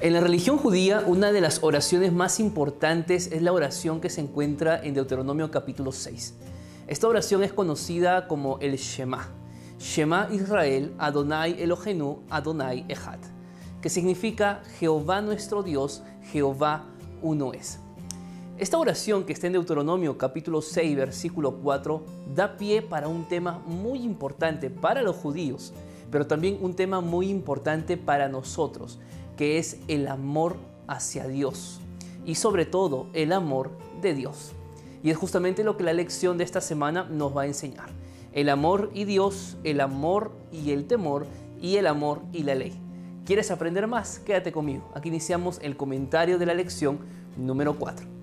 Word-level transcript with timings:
En 0.00 0.12
la 0.12 0.20
religión 0.20 0.58
judía, 0.58 1.02
una 1.04 1.32
de 1.32 1.40
las 1.40 1.60
oraciones 1.64 2.12
más 2.12 2.38
importantes 2.38 3.32
es 3.32 3.42
la 3.42 3.52
oración 3.52 4.00
que 4.00 4.10
se 4.10 4.20
encuentra 4.20 4.80
en 4.80 4.94
Deuteronomio 4.94 5.50
capítulo 5.50 5.90
6. 5.90 6.34
Esta 6.86 7.08
oración 7.08 7.42
es 7.42 7.52
conocida 7.52 8.28
como 8.28 8.60
el 8.60 8.76
Shema. 8.76 9.28
Shema 9.80 10.28
Israel, 10.30 10.94
Adonai 10.98 11.60
Elohenu, 11.60 12.20
Adonai 12.30 12.84
Echad, 12.88 13.18
que 13.82 13.88
significa 13.88 14.62
Jehová 14.78 15.20
nuestro 15.20 15.64
Dios, 15.64 16.04
Jehová 16.30 16.84
uno 17.20 17.52
es. 17.52 17.80
Esta 18.56 18.78
oración 18.78 19.24
que 19.24 19.32
está 19.32 19.48
en 19.48 19.54
Deuteronomio 19.54 20.16
capítulo 20.16 20.62
6, 20.62 20.96
versículo 20.96 21.56
4, 21.56 22.04
da 22.36 22.56
pie 22.56 22.82
para 22.82 23.08
un 23.08 23.26
tema 23.26 23.60
muy 23.66 24.04
importante 24.04 24.70
para 24.70 25.02
los 25.02 25.16
judíos, 25.16 25.72
pero 26.08 26.24
también 26.28 26.56
un 26.60 26.74
tema 26.74 27.00
muy 27.00 27.28
importante 27.30 27.96
para 27.96 28.28
nosotros, 28.28 29.00
que 29.38 29.58
es 29.58 29.78
el 29.86 30.08
amor 30.08 30.56
hacia 30.88 31.26
Dios 31.26 31.80
y 32.26 32.34
sobre 32.34 32.66
todo 32.66 33.06
el 33.14 33.32
amor 33.32 33.70
de 34.02 34.12
Dios. 34.12 34.52
Y 35.02 35.10
es 35.10 35.16
justamente 35.16 35.64
lo 35.64 35.76
que 35.76 35.84
la 35.84 35.92
lección 35.92 36.36
de 36.36 36.44
esta 36.44 36.60
semana 36.60 37.04
nos 37.04 37.34
va 37.34 37.42
a 37.42 37.46
enseñar. 37.46 37.88
El 38.32 38.50
amor 38.50 38.90
y 38.92 39.04
Dios, 39.04 39.56
el 39.64 39.80
amor 39.80 40.32
y 40.52 40.72
el 40.72 40.86
temor 40.86 41.26
y 41.62 41.76
el 41.76 41.86
amor 41.86 42.20
y 42.32 42.42
la 42.42 42.56
ley. 42.56 42.78
¿Quieres 43.24 43.50
aprender 43.50 43.86
más? 43.86 44.18
Quédate 44.18 44.52
conmigo. 44.52 44.90
Aquí 44.94 45.08
iniciamos 45.08 45.60
el 45.62 45.76
comentario 45.76 46.38
de 46.38 46.46
la 46.46 46.54
lección 46.54 46.98
número 47.36 47.78
4. 47.78 48.17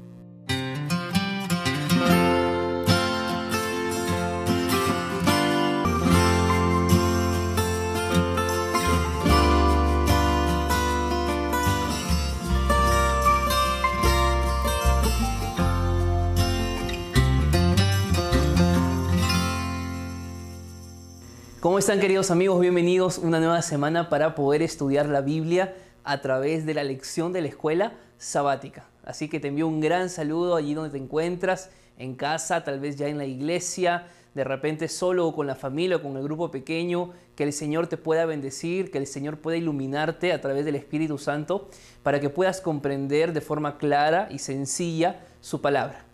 ¿Cómo 21.66 21.80
están 21.80 22.00
queridos 22.00 22.30
amigos? 22.30 22.62
Bienvenidos 22.62 23.18
una 23.18 23.40
nueva 23.40 23.64
semana 23.64 24.08
para 24.08 24.36
poder 24.36 24.62
estudiar 24.62 25.08
la 25.08 25.22
Biblia 25.22 25.74
a 26.04 26.22
través 26.22 26.64
de 26.68 26.76
la 26.76 26.84
lección 26.84 27.34
de 27.34 27.42
la 27.42 27.48
escuela 27.48 27.94
sabática. 28.20 28.86
Así 29.04 29.30
que 29.30 29.40
te 29.40 29.48
envío 29.48 29.68
un 29.68 29.82
gran 29.82 30.12
saludo 30.12 30.56
allí 30.58 30.76
donde 30.76 30.92
te 30.92 31.04
encuentras, 31.04 31.72
en 31.98 32.14
casa, 32.14 32.64
tal 32.64 32.80
vez 32.80 32.98
ya 32.98 33.08
en 33.08 33.18
la 33.18 33.26
iglesia, 33.26 34.06
de 34.36 34.44
repente 34.44 34.88
solo 34.88 35.26
o 35.26 35.34
con 35.34 35.48
la 35.48 35.56
familia 35.56 35.96
o 35.96 36.04
con 36.04 36.16
el 36.18 36.22
grupo 36.22 36.52
pequeño, 36.52 37.14
que 37.36 37.46
el 37.46 37.52
Señor 37.52 37.88
te 37.88 37.98
pueda 37.98 38.28
bendecir, 38.28 38.92
que 38.92 39.00
el 39.00 39.08
Señor 39.08 39.40
pueda 39.40 39.58
iluminarte 39.58 40.34
a 40.34 40.42
través 40.42 40.66
del 40.66 40.76
Espíritu 40.76 41.18
Santo 41.18 41.68
para 42.04 42.20
que 42.20 42.30
puedas 42.30 42.62
comprender 42.62 43.34
de 43.34 43.42
forma 43.42 43.80
clara 43.80 44.28
y 44.30 44.38
sencilla 44.38 45.22
su 45.42 45.62
palabra. 45.62 46.05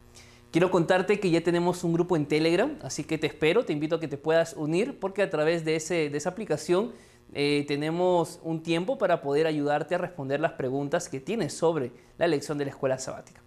Quiero 0.51 0.69
contarte 0.69 1.21
que 1.21 1.31
ya 1.31 1.39
tenemos 1.41 1.85
un 1.85 1.93
grupo 1.93 2.17
en 2.17 2.25
Telegram, 2.25 2.77
así 2.81 3.05
que 3.05 3.17
te 3.17 3.25
espero, 3.25 3.63
te 3.63 3.71
invito 3.71 3.95
a 3.95 3.99
que 4.01 4.09
te 4.09 4.17
puedas 4.17 4.53
unir 4.53 4.99
porque 4.99 5.21
a 5.21 5.29
través 5.29 5.63
de, 5.63 5.77
ese, 5.77 6.09
de 6.09 6.17
esa 6.17 6.27
aplicación 6.27 6.91
eh, 7.33 7.63
tenemos 7.69 8.41
un 8.43 8.61
tiempo 8.61 8.97
para 8.97 9.21
poder 9.21 9.47
ayudarte 9.47 9.95
a 9.95 9.97
responder 9.97 10.41
las 10.41 10.51
preguntas 10.51 11.07
que 11.07 11.21
tienes 11.21 11.53
sobre 11.53 11.93
la 12.17 12.27
lección 12.27 12.57
de 12.57 12.65
la 12.65 12.71
escuela 12.71 12.99
sabática. 12.99 13.41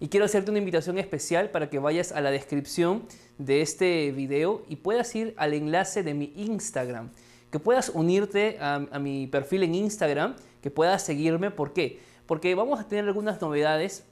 Y 0.00 0.08
quiero 0.08 0.26
hacerte 0.26 0.50
una 0.50 0.58
invitación 0.58 0.98
especial 0.98 1.48
para 1.48 1.70
que 1.70 1.78
vayas 1.78 2.12
a 2.12 2.20
la 2.20 2.30
descripción 2.30 3.06
de 3.38 3.62
este 3.62 4.12
video 4.12 4.62
y 4.68 4.76
puedas 4.76 5.14
ir 5.14 5.32
al 5.38 5.54
enlace 5.54 6.02
de 6.02 6.12
mi 6.12 6.34
Instagram, 6.36 7.08
que 7.50 7.58
puedas 7.58 7.88
unirte 7.88 8.58
a, 8.60 8.80
mi 8.98 9.26
perfil 9.26 9.62
en 9.62 9.74
Instagram, 9.74 10.36
que 10.60 10.70
puedas 10.70 11.02
seguirme. 11.02 11.50
¿Por 11.50 11.72
qué? 11.72 12.00
Porque 12.26 12.54
vamos 12.54 12.80
a 12.80 12.86
tener 12.86 13.06
algunas 13.06 13.40
novedades 13.40 14.04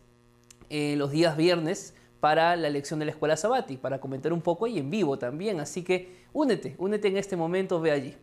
eh, 0.70 0.94
los 0.96 1.10
días 1.10 1.36
viernes 1.36 1.92
para 2.20 2.56
la 2.56 2.70
lección 2.70 2.98
de 2.98 3.06
la 3.06 3.12
escuela 3.12 3.36
sabati, 3.36 3.77
para 3.77 4.00
comentar 4.00 4.33
un 4.33 4.41
poco 4.41 4.66
y 4.66 4.78
en 4.78 4.91
vivo 4.91 5.19
también. 5.19 5.60
Así 5.60 5.82
que 5.82 6.25
únete, 6.32 6.75
únete 6.78 7.09
en 7.09 7.16
este 7.16 7.37
momento, 7.37 7.81
ve 7.81 7.93
allí. 7.93 8.16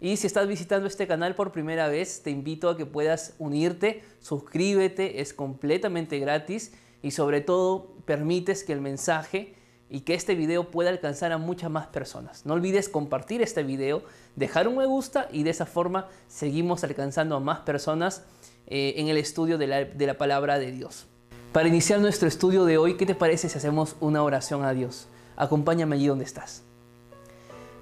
Y 0.00 0.16
si 0.16 0.26
estás 0.26 0.48
visitando 0.48 0.86
este 0.86 1.06
canal 1.06 1.34
por 1.34 1.52
primera 1.52 1.88
vez, 1.88 2.22
te 2.22 2.30
invito 2.30 2.70
a 2.70 2.76
que 2.76 2.86
puedas 2.86 3.34
unirte, 3.38 4.02
suscríbete, 4.20 5.20
es 5.20 5.34
completamente 5.34 6.18
gratis 6.18 6.72
y 7.02 7.10
sobre 7.10 7.42
todo 7.42 7.96
permites 8.06 8.64
que 8.64 8.72
el 8.72 8.80
mensaje 8.80 9.54
y 9.90 10.00
que 10.00 10.14
este 10.14 10.34
video 10.34 10.70
pueda 10.70 10.88
alcanzar 10.88 11.32
a 11.32 11.38
muchas 11.38 11.70
más 11.70 11.88
personas. 11.88 12.46
No 12.46 12.54
olvides 12.54 12.88
compartir 12.88 13.42
este 13.42 13.62
video, 13.62 14.02
dejar 14.36 14.68
un 14.68 14.76
me 14.76 14.86
gusta 14.86 15.28
y 15.32 15.42
de 15.42 15.50
esa 15.50 15.66
forma 15.66 16.08
seguimos 16.28 16.82
alcanzando 16.84 17.36
a 17.36 17.40
más 17.40 17.60
personas 17.60 18.24
eh, 18.68 18.94
en 18.96 19.08
el 19.08 19.18
estudio 19.18 19.58
de 19.58 19.66
la, 19.66 19.84
de 19.84 20.06
la 20.06 20.16
palabra 20.16 20.58
de 20.58 20.70
Dios. 20.72 21.08
Para 21.52 21.66
iniciar 21.66 21.98
nuestro 21.98 22.28
estudio 22.28 22.64
de 22.64 22.78
hoy, 22.78 22.96
¿qué 22.96 23.06
te 23.06 23.16
parece 23.16 23.48
si 23.48 23.58
hacemos 23.58 23.96
una 23.98 24.22
oración 24.22 24.62
a 24.62 24.72
Dios? 24.72 25.08
Acompáñame 25.34 25.96
allí 25.96 26.06
donde 26.06 26.24
estás. 26.24 26.62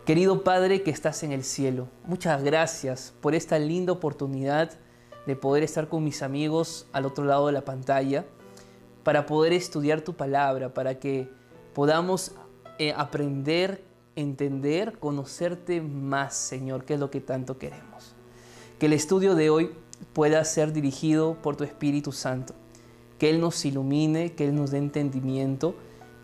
Querido 0.06 0.43
Padre 0.43 0.83
que 0.83 0.91
estás 0.91 1.23
en 1.23 1.33
el 1.33 1.45
cielo, 1.45 1.87
muchas 2.06 2.43
gracias 2.43 3.12
por 3.21 3.34
esta 3.34 3.59
linda 3.59 3.93
oportunidad 3.93 4.71
de 5.27 5.37
poder 5.37 5.65
estar 5.65 5.89
con 5.89 6.03
mis 6.03 6.23
amigos 6.23 6.87
al 6.95 7.05
otro 7.05 7.27
lado 7.27 7.49
de 7.49 7.53
la 7.53 7.67
pantalla, 7.67 8.25
para 9.03 9.27
poder 9.27 9.53
estudiar 9.53 10.00
tu 10.00 10.15
palabra, 10.15 10.73
para 10.73 10.99
que 10.99 11.29
podamos 11.75 12.33
eh, 12.79 12.95
aprender, 12.97 13.85
entender, 14.17 14.99
conocerte 14.99 15.83
más, 15.83 16.35
Señor, 16.35 16.87
que 16.87 16.95
es 16.95 17.00
lo 17.00 17.11
que 17.11 17.21
tanto 17.21 17.59
queremos. 17.59 18.15
Que 18.79 18.87
el 18.87 18.95
estudio 18.95 19.35
de 19.35 19.50
hoy 19.50 19.75
pueda 20.15 20.43
ser 20.47 20.73
dirigido 20.73 21.35
por 21.43 21.56
tu 21.56 21.65
Espíritu 21.65 22.12
Santo 22.12 22.55
que 23.19 23.31
Él 23.31 23.41
nos 23.41 23.65
ilumine, 23.65 24.33
que 24.33 24.45
Él 24.45 24.55
nos 24.55 24.71
dé 24.71 24.79
entendimiento 24.79 25.75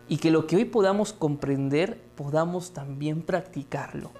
y 0.07 0.17
que 0.17 0.31
lo 0.31 0.47
que 0.47 0.55
hoy 0.55 0.65
podamos 0.65 1.13
comprender 1.13 1.99
podamos 2.15 2.71
también 2.71 3.21
practicarlo. 3.21 4.11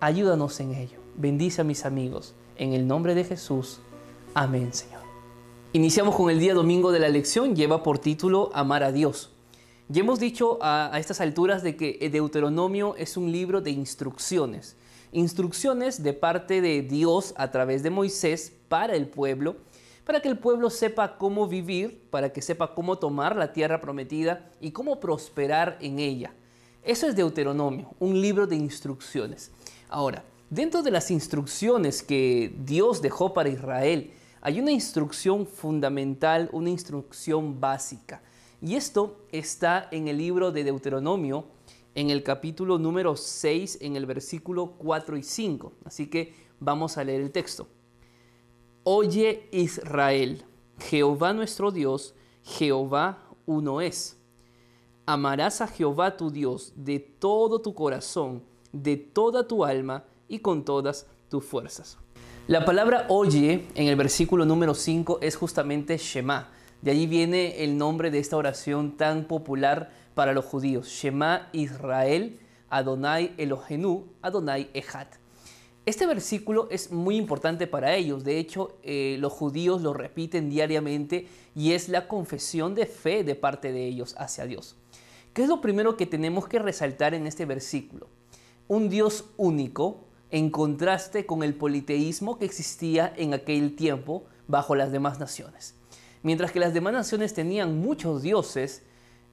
Ayúdanos 0.00 0.60
en 0.60 0.74
ello. 0.74 0.98
Bendice 1.16 1.62
a 1.62 1.64
mis 1.64 1.84
amigos. 1.84 2.34
En 2.56 2.72
el 2.72 2.86
nombre 2.86 3.14
de 3.14 3.24
Jesús. 3.24 3.80
Amén, 4.34 4.72
Señor. 4.72 5.02
Iniciamos 5.72 6.14
con 6.14 6.30
el 6.30 6.38
día 6.38 6.54
domingo 6.54 6.92
de 6.92 7.00
la 7.00 7.08
lección. 7.08 7.56
Lleva 7.56 7.82
por 7.82 7.98
título 7.98 8.50
Amar 8.52 8.82
a 8.82 8.92
Dios. 8.92 9.30
Ya 9.88 10.00
hemos 10.00 10.20
dicho 10.20 10.58
a, 10.60 10.94
a 10.94 10.98
estas 10.98 11.20
alturas 11.20 11.62
de 11.62 11.76
que 11.76 12.08
Deuteronomio 12.10 12.94
es 12.96 13.16
un 13.16 13.32
libro 13.32 13.60
de 13.60 13.70
instrucciones. 13.70 14.76
Instrucciones 15.12 16.02
de 16.02 16.12
parte 16.12 16.60
de 16.60 16.82
Dios 16.82 17.32
a 17.36 17.50
través 17.50 17.82
de 17.82 17.90
Moisés 17.90 18.52
para 18.68 18.94
el 18.96 19.08
pueblo 19.08 19.56
para 20.08 20.22
que 20.22 20.28
el 20.30 20.38
pueblo 20.38 20.70
sepa 20.70 21.18
cómo 21.18 21.46
vivir, 21.46 22.00
para 22.08 22.32
que 22.32 22.40
sepa 22.40 22.74
cómo 22.74 22.96
tomar 22.96 23.36
la 23.36 23.52
tierra 23.52 23.78
prometida 23.78 24.50
y 24.58 24.70
cómo 24.70 25.00
prosperar 25.00 25.76
en 25.82 25.98
ella. 25.98 26.32
Eso 26.82 27.06
es 27.06 27.14
Deuteronomio, 27.14 27.90
un 27.98 28.18
libro 28.18 28.46
de 28.46 28.56
instrucciones. 28.56 29.50
Ahora, 29.90 30.24
dentro 30.48 30.82
de 30.82 30.92
las 30.92 31.10
instrucciones 31.10 32.02
que 32.02 32.56
Dios 32.64 33.02
dejó 33.02 33.34
para 33.34 33.50
Israel, 33.50 34.10
hay 34.40 34.58
una 34.60 34.70
instrucción 34.72 35.46
fundamental, 35.46 36.48
una 36.52 36.70
instrucción 36.70 37.60
básica. 37.60 38.22
Y 38.62 38.76
esto 38.76 39.26
está 39.30 39.88
en 39.90 40.08
el 40.08 40.16
libro 40.16 40.52
de 40.52 40.64
Deuteronomio, 40.64 41.44
en 41.94 42.08
el 42.08 42.22
capítulo 42.22 42.78
número 42.78 43.14
6, 43.14 43.76
en 43.82 43.94
el 43.94 44.06
versículo 44.06 44.72
4 44.78 45.18
y 45.18 45.22
5. 45.22 45.72
Así 45.84 46.06
que 46.06 46.32
vamos 46.60 46.96
a 46.96 47.04
leer 47.04 47.20
el 47.20 47.30
texto. 47.30 47.68
Oye 48.90 49.50
Israel, 49.52 50.46
Jehová 50.78 51.34
nuestro 51.34 51.70
Dios, 51.70 52.14
Jehová 52.42 53.18
uno 53.44 53.82
es. 53.82 54.16
Amarás 55.04 55.60
a 55.60 55.66
Jehová 55.66 56.16
tu 56.16 56.30
Dios 56.30 56.72
de 56.74 56.98
todo 56.98 57.60
tu 57.60 57.74
corazón, 57.74 58.42
de 58.72 58.96
toda 58.96 59.46
tu 59.46 59.62
alma 59.62 60.04
y 60.26 60.38
con 60.38 60.64
todas 60.64 61.06
tus 61.28 61.44
fuerzas. 61.44 61.98
La 62.46 62.64
palabra 62.64 63.04
oye 63.10 63.66
en 63.74 63.88
el 63.88 63.96
versículo 63.96 64.46
número 64.46 64.72
5 64.72 65.18
es 65.20 65.36
justamente 65.36 65.98
Shema. 65.98 66.48
De 66.80 66.90
allí 66.90 67.06
viene 67.06 67.62
el 67.62 67.76
nombre 67.76 68.10
de 68.10 68.20
esta 68.20 68.38
oración 68.38 68.96
tan 68.96 69.24
popular 69.24 69.92
para 70.14 70.32
los 70.32 70.46
judíos. 70.46 70.88
Shema 70.88 71.50
Israel, 71.52 72.40
Adonai 72.70 73.34
Elohenu, 73.36 74.06
Adonai 74.22 74.70
Echad. 74.72 75.08
Este 75.88 76.06
versículo 76.06 76.68
es 76.70 76.92
muy 76.92 77.16
importante 77.16 77.66
para 77.66 77.94
ellos, 77.94 78.22
de 78.22 78.38
hecho 78.38 78.76
eh, 78.82 79.16
los 79.20 79.32
judíos 79.32 79.80
lo 79.80 79.94
repiten 79.94 80.50
diariamente 80.50 81.28
y 81.54 81.72
es 81.72 81.88
la 81.88 82.08
confesión 82.08 82.74
de 82.74 82.84
fe 82.84 83.24
de 83.24 83.34
parte 83.34 83.72
de 83.72 83.86
ellos 83.86 84.14
hacia 84.18 84.44
Dios. 84.44 84.76
¿Qué 85.32 85.44
es 85.44 85.48
lo 85.48 85.62
primero 85.62 85.96
que 85.96 86.04
tenemos 86.04 86.46
que 86.46 86.58
resaltar 86.58 87.14
en 87.14 87.26
este 87.26 87.46
versículo? 87.46 88.08
Un 88.66 88.90
Dios 88.90 89.30
único 89.38 90.04
en 90.30 90.50
contraste 90.50 91.24
con 91.24 91.42
el 91.42 91.54
politeísmo 91.54 92.38
que 92.38 92.44
existía 92.44 93.10
en 93.16 93.32
aquel 93.32 93.74
tiempo 93.74 94.24
bajo 94.46 94.74
las 94.74 94.92
demás 94.92 95.18
naciones. 95.18 95.74
Mientras 96.22 96.52
que 96.52 96.60
las 96.60 96.74
demás 96.74 96.92
naciones 96.92 97.32
tenían 97.32 97.78
muchos 97.78 98.20
dioses, 98.20 98.82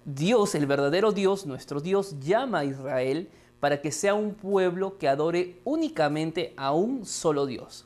Dios, 0.05 0.55
el 0.55 0.67
verdadero 0.67 1.11
Dios, 1.11 1.45
nuestro 1.45 1.81
Dios, 1.81 2.17
llama 2.21 2.59
a 2.59 2.65
Israel 2.65 3.29
para 3.59 3.81
que 3.81 3.91
sea 3.91 4.13
un 4.13 4.33
pueblo 4.33 4.97
que 4.97 5.07
adore 5.07 5.59
únicamente 5.63 6.53
a 6.57 6.73
un 6.73 7.05
solo 7.05 7.45
Dios. 7.45 7.85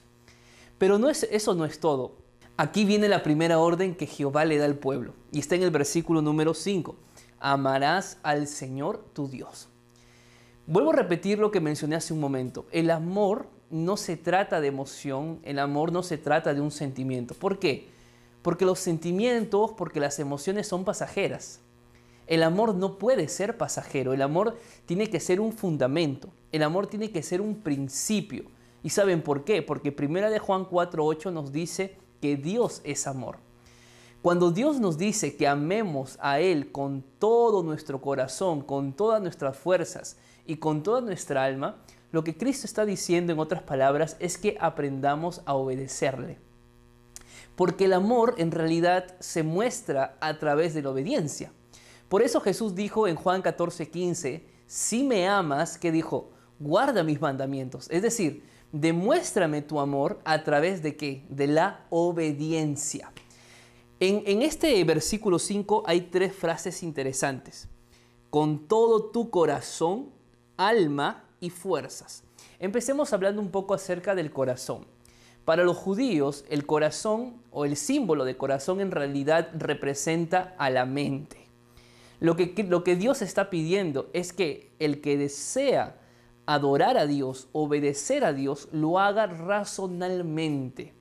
Pero 0.77 0.97
no 0.97 1.09
es, 1.09 1.27
eso 1.31 1.55
no 1.55 1.65
es 1.65 1.79
todo. 1.79 2.13
Aquí 2.57 2.83
viene 2.85 3.07
la 3.07 3.23
primera 3.23 3.59
orden 3.59 3.95
que 3.95 4.07
Jehová 4.07 4.45
le 4.45 4.57
da 4.57 4.65
al 4.65 4.75
pueblo 4.75 5.13
y 5.31 5.39
está 5.39 5.55
en 5.55 5.63
el 5.63 5.71
versículo 5.71 6.21
número 6.21 6.53
5. 6.53 6.95
Amarás 7.39 8.17
al 8.23 8.47
Señor 8.47 9.03
tu 9.13 9.27
Dios. 9.29 9.69
Vuelvo 10.67 10.91
a 10.91 10.95
repetir 10.95 11.39
lo 11.39 11.51
que 11.51 11.61
mencioné 11.61 11.95
hace 11.95 12.13
un 12.13 12.19
momento. 12.19 12.65
El 12.71 12.91
amor 12.91 13.47
no 13.69 13.97
se 13.97 14.17
trata 14.17 14.61
de 14.61 14.67
emoción, 14.67 15.39
el 15.43 15.59
amor 15.59 15.91
no 15.91 16.03
se 16.03 16.17
trata 16.17 16.53
de 16.53 16.61
un 16.61 16.71
sentimiento. 16.71 17.33
¿Por 17.33 17.59
qué? 17.59 17.87
Porque 18.41 18.65
los 18.65 18.79
sentimientos, 18.79 19.71
porque 19.77 19.99
las 19.99 20.19
emociones 20.19 20.67
son 20.67 20.85
pasajeras. 20.85 21.59
El 22.29 22.43
amor 22.43 22.75
no 22.75 22.99
puede 22.99 23.27
ser 23.27 23.57
pasajero, 23.57 24.13
el 24.13 24.21
amor 24.21 24.55
tiene 24.85 25.09
que 25.09 25.19
ser 25.19 25.41
un 25.41 25.51
fundamento, 25.51 26.29
el 26.51 26.61
amor 26.61 26.85
tiene 26.85 27.09
que 27.09 27.23
ser 27.23 27.41
un 27.41 27.55
principio. 27.55 28.43
¿Y 28.83 28.91
saben 28.91 29.23
por 29.23 29.43
qué? 29.43 29.63
Porque 29.63 29.91
primera 29.91 30.29
de 30.29 30.37
Juan 30.37 30.63
4:8 30.63 31.33
nos 31.33 31.51
dice 31.51 31.97
que 32.21 32.37
Dios 32.37 32.81
es 32.83 33.07
amor. 33.07 33.39
Cuando 34.21 34.51
Dios 34.51 34.79
nos 34.79 34.99
dice 34.99 35.37
que 35.37 35.47
amemos 35.47 36.19
a 36.21 36.39
Él 36.39 36.71
con 36.71 37.03
todo 37.17 37.63
nuestro 37.63 37.99
corazón, 37.99 38.61
con 38.61 38.93
todas 38.93 39.19
nuestras 39.23 39.57
fuerzas 39.57 40.17
y 40.45 40.57
con 40.57 40.83
toda 40.83 41.01
nuestra 41.01 41.43
alma, 41.43 41.77
lo 42.11 42.23
que 42.23 42.37
Cristo 42.37 42.67
está 42.67 42.85
diciendo 42.85 43.33
en 43.33 43.39
otras 43.39 43.63
palabras 43.63 44.17
es 44.19 44.37
que 44.37 44.55
aprendamos 44.59 45.41
a 45.47 45.55
obedecerle. 45.55 46.37
Porque 47.55 47.85
el 47.85 47.93
amor 47.93 48.35
en 48.37 48.51
realidad 48.51 49.15
se 49.19 49.41
muestra 49.41 50.15
a 50.21 50.37
través 50.37 50.75
de 50.75 50.83
la 50.83 50.91
obediencia. 50.91 51.51
Por 52.09 52.23
eso 52.23 52.41
Jesús 52.41 52.75
dijo 52.75 53.07
en 53.07 53.15
Juan 53.15 53.41
14:15, 53.41 54.43
si 54.65 55.03
me 55.03 55.27
amas, 55.27 55.77
que 55.77 55.91
dijo, 55.91 56.31
guarda 56.59 57.03
mis 57.03 57.21
mandamientos. 57.21 57.87
Es 57.89 58.01
decir, 58.01 58.43
demuéstrame 58.71 59.61
tu 59.61 59.79
amor 59.79 60.19
a 60.25 60.43
través 60.43 60.83
de 60.83 60.95
qué? 60.95 61.25
De 61.29 61.47
la 61.47 61.85
obediencia. 61.89 63.11
En, 63.99 64.41
este 64.41 64.81
versículo 64.85 65.39
5 65.39 65.83
hay 65.85 66.01
tres 66.01 66.33
frases 66.33 66.83
interesantes. 66.83 67.67
Con 68.29 68.67
todo 68.67 69.05
tu 69.05 69.29
corazón, 69.29 70.11
alma 70.55 71.25
y 71.39 71.49
fuerzas. 71.49 72.23
Empecemos 72.59 73.11
hablando 73.11 73.41
un 73.41 73.51
poco 73.51 73.73
acerca 73.73 74.15
del 74.15 74.31
corazón. 74.31 74.85
Para 75.43 75.63
los 75.63 75.77
judíos, 75.77 76.45
el 76.49 76.65
corazón 76.65 77.41
o 77.51 77.65
el 77.65 77.75
símbolo 77.75 78.23
de 78.23 78.37
corazón 78.37 78.79
en 78.81 78.91
realidad 78.91 79.49
representa 79.57 80.55
a 80.57 80.69
la 80.69 80.85
mente. 80.85 81.48
Lo 82.19 82.35
que, 82.35 82.65
lo 82.67 82.83
que 82.83 82.95
Dios 82.95 83.21
está 83.21 83.49
pidiendo 83.49 84.09
es 84.13 84.33
que 84.33 84.73
el 84.79 85.01
que 85.01 85.17
desea 85.17 85.99
adorar 86.45 86.97
a 86.97 87.05
Dios, 87.05 87.47
obedecer 87.51 88.25
a 88.25 88.33
Dios, 88.33 88.67
lo 88.71 88.99
haga 88.99 89.27
razonalmente. 89.27 90.93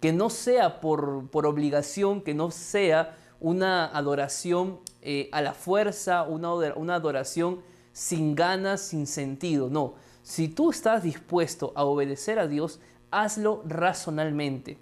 Que 0.00 0.12
no 0.12 0.30
sea 0.30 0.80
por, 0.80 1.28
obligación, 1.32 2.20
que 2.20 2.34
no 2.34 2.50
sea 2.50 3.16
una 3.40 3.86
adoración 3.86 4.80
eh, 5.00 5.28
a 5.32 5.40
la 5.40 5.54
fuerza, 5.54 6.24
una, 6.24 6.52
una 6.52 6.94
adoración 6.94 7.62
sin 7.92 8.34
ganas, 8.34 8.82
sin 8.82 9.06
sentido. 9.06 9.68
No, 9.70 9.94
si 10.22 10.48
tú 10.48 10.70
estás 10.70 11.02
dispuesto 11.02 11.72
a 11.74 11.84
obedecer 11.84 12.38
a 12.38 12.46
Dios, 12.46 12.78
hazlo 13.10 13.62
razonalmente. 13.66 14.78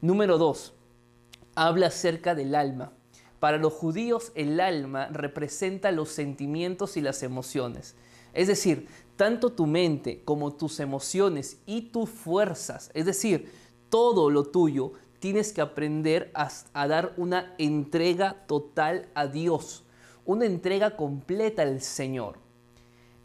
Número 0.00 0.38
dos, 0.38 0.74
habla 1.54 1.86
acerca 1.86 2.34
del 2.34 2.54
alma. 2.54 2.92
Para 3.42 3.58
los 3.58 3.72
judíos 3.72 4.30
el 4.36 4.60
alma 4.60 5.08
representa 5.08 5.90
los 5.90 6.10
sentimientos 6.10 6.96
y 6.96 7.00
las 7.00 7.24
emociones. 7.24 7.96
Es 8.34 8.46
decir, 8.46 8.86
tanto 9.16 9.50
tu 9.50 9.66
mente 9.66 10.22
como 10.24 10.54
tus 10.54 10.78
emociones 10.78 11.58
y 11.66 11.90
tus 11.90 12.08
fuerzas, 12.08 12.92
es 12.94 13.04
decir, 13.04 13.50
todo 13.88 14.30
lo 14.30 14.44
tuyo, 14.44 14.92
tienes 15.18 15.52
que 15.52 15.60
aprender 15.60 16.30
a, 16.34 16.86
dar 16.86 17.14
una 17.16 17.56
entrega 17.58 18.46
total 18.46 19.08
a 19.12 19.26
Dios, 19.26 19.82
una 20.24 20.46
entrega 20.46 20.94
completa 20.94 21.62
al 21.62 21.80
Señor. 21.80 22.38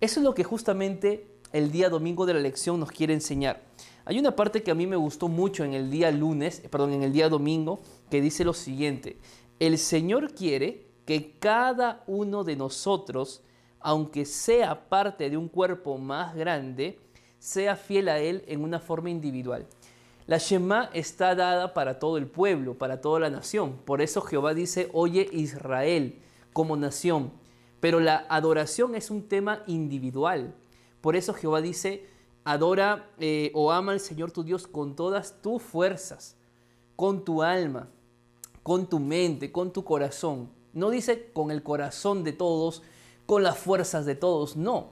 Eso 0.01 0.19
es 0.19 0.23
lo 0.23 0.33
que 0.33 0.43
justamente 0.43 1.27
el 1.53 1.71
día 1.71 1.89
domingo 1.89 2.25
de 2.25 2.33
la 2.33 2.39
lección 2.39 2.79
nos 2.79 2.89
quiere 2.89 3.13
enseñar. 3.13 3.61
Hay 4.03 4.17
una 4.17 4.35
parte 4.35 4.63
que 4.63 4.71
a 4.71 4.75
mí 4.75 4.87
me 4.87 4.95
gustó 4.95 5.27
mucho 5.27 5.63
en 5.63 5.75
el 5.75 5.91
día 5.91 6.09
lunes, 6.09 6.63
perdón, 6.71 6.93
en 6.93 7.03
el 7.03 7.13
día 7.13 7.29
domingo, 7.29 7.81
que 8.09 8.19
dice 8.19 8.43
lo 8.43 8.53
siguiente: 8.53 9.17
El 9.59 9.77
Señor 9.77 10.33
quiere 10.33 10.87
que 11.05 11.37
cada 11.39 12.03
uno 12.07 12.43
de 12.43 12.55
nosotros 12.55 13.43
aunque 13.79 14.25
sea 14.25 14.89
parte 14.89 15.29
de 15.29 15.37
un 15.37 15.47
cuerpo 15.47 15.97
más 15.97 16.35
grande, 16.35 16.99
sea 17.39 17.75
fiel 17.75 18.09
a 18.09 18.19
Él 18.19 18.43
en 18.47 18.63
una 18.63 18.79
forma 18.79 19.09
individual. 19.09 19.67
La 20.25 20.39
Shema 20.39 20.89
está 20.93 21.35
dada 21.35 21.73
para 21.73 21.99
todo 21.99 22.17
el 22.17 22.27
pueblo, 22.27 22.77
para 22.77 22.99
toda 22.99 23.19
la 23.19 23.29
nación. 23.29 23.77
Por 23.85 24.01
eso 24.01 24.21
Jehová 24.21 24.53
dice, 24.53 24.89
oye 24.91 25.29
Israel 25.31 26.19
como 26.51 26.75
nación. 26.75 27.31
Pero 27.79 27.99
la 27.99 28.25
adoración 28.27 28.95
es 28.95 29.09
un 29.09 29.27
tema 29.27 29.63
individual. 29.67 30.53
Por 30.99 31.15
eso 31.15 31.33
Jehová 31.33 31.61
dice, 31.61 32.07
adora 32.43 33.09
eh, 33.19 33.51
o 33.53 33.71
ama 33.71 33.93
al 33.93 33.99
Señor 34.01 34.31
tu 34.31 34.43
Dios 34.43 34.67
con 34.67 34.95
todas 34.95 35.41
tus 35.41 35.61
fuerzas, 35.61 36.35
con 36.97 37.23
tu 37.23 37.41
alma, 37.41 37.87
con 38.67 38.87
tu 38.87 38.99
mente, 38.99 39.49
con 39.49 39.71
tu 39.71 39.85
corazón. 39.85 40.49
No 40.73 40.89
dice 40.89 41.31
con 41.31 41.51
el 41.51 41.63
corazón 41.63 42.25
de 42.25 42.33
todos, 42.33 42.83
con 43.25 43.41
las 43.41 43.57
fuerzas 43.57 44.05
de 44.05 44.13
todos, 44.13 44.57
no. 44.57 44.89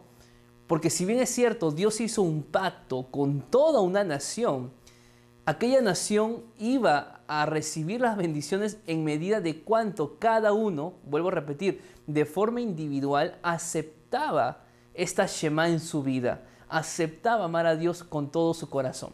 Porque 0.65 0.89
si 0.89 1.03
bien 1.03 1.19
es 1.19 1.29
cierto, 1.29 1.71
Dios 1.71 1.99
hizo 1.99 2.21
un 2.21 2.41
pacto 2.41 3.07
con 3.11 3.41
toda 3.41 3.81
una 3.81 4.05
nación, 4.05 4.71
aquella 5.45 5.81
nación 5.81 6.45
iba 6.57 7.19
a 7.27 7.45
recibir 7.47 7.99
las 7.99 8.15
bendiciones 8.15 8.77
en 8.87 9.03
medida 9.03 9.41
de 9.41 9.61
cuánto 9.61 10.19
cada 10.19 10.53
uno, 10.53 10.93
vuelvo 11.03 11.27
a 11.27 11.31
repetir, 11.31 11.81
de 12.07 12.23
forma 12.23 12.61
individual 12.61 13.37
aceptaba 13.43 14.63
esta 14.93 15.25
Shema 15.25 15.67
en 15.67 15.81
su 15.81 16.01
vida, 16.01 16.45
aceptaba 16.69 17.43
amar 17.43 17.65
a 17.65 17.75
Dios 17.75 18.05
con 18.05 18.31
todo 18.31 18.53
su 18.53 18.69
corazón. 18.69 19.11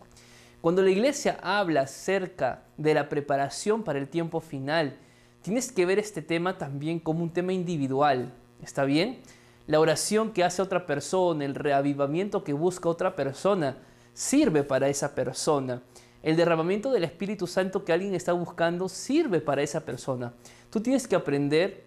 Cuando 0.61 0.83
la 0.83 0.91
iglesia 0.91 1.39
habla 1.41 1.81
acerca 1.81 2.63
de 2.77 2.93
la 2.93 3.09
preparación 3.09 3.83
para 3.83 3.99
el 3.99 4.07
tiempo 4.07 4.39
final, 4.39 4.95
tienes 5.41 5.71
que 5.71 5.85
ver 5.85 5.97
este 5.97 6.21
tema 6.21 6.57
también 6.57 6.99
como 6.99 7.23
un 7.23 7.31
tema 7.31 7.51
individual, 7.51 8.31
¿Está 8.61 8.85
bien? 8.85 9.19
La 9.67 9.79
oración 9.79 10.31
que 10.33 10.43
hace 10.43 10.61
otra 10.61 10.85
persona, 10.85 11.45
el 11.45 11.55
reavivamiento 11.55 12.43
que 12.43 12.53
busca 12.53 12.89
otra 12.89 13.15
persona, 13.15 13.77
sirve 14.13 14.63
para 14.63 14.87
esa 14.87 15.15
persona. 15.15 15.81
El 16.21 16.35
derramamiento 16.35 16.91
del 16.91 17.03
Espíritu 17.03 17.47
Santo 17.47 17.83
que 17.83 17.93
alguien 17.93 18.13
está 18.13 18.33
buscando 18.33 18.87
sirve 18.87 19.41
para 19.41 19.63
esa 19.63 19.83
persona. 19.83 20.33
Tú 20.69 20.79
tienes 20.79 21.07
que 21.07 21.15
aprender 21.15 21.85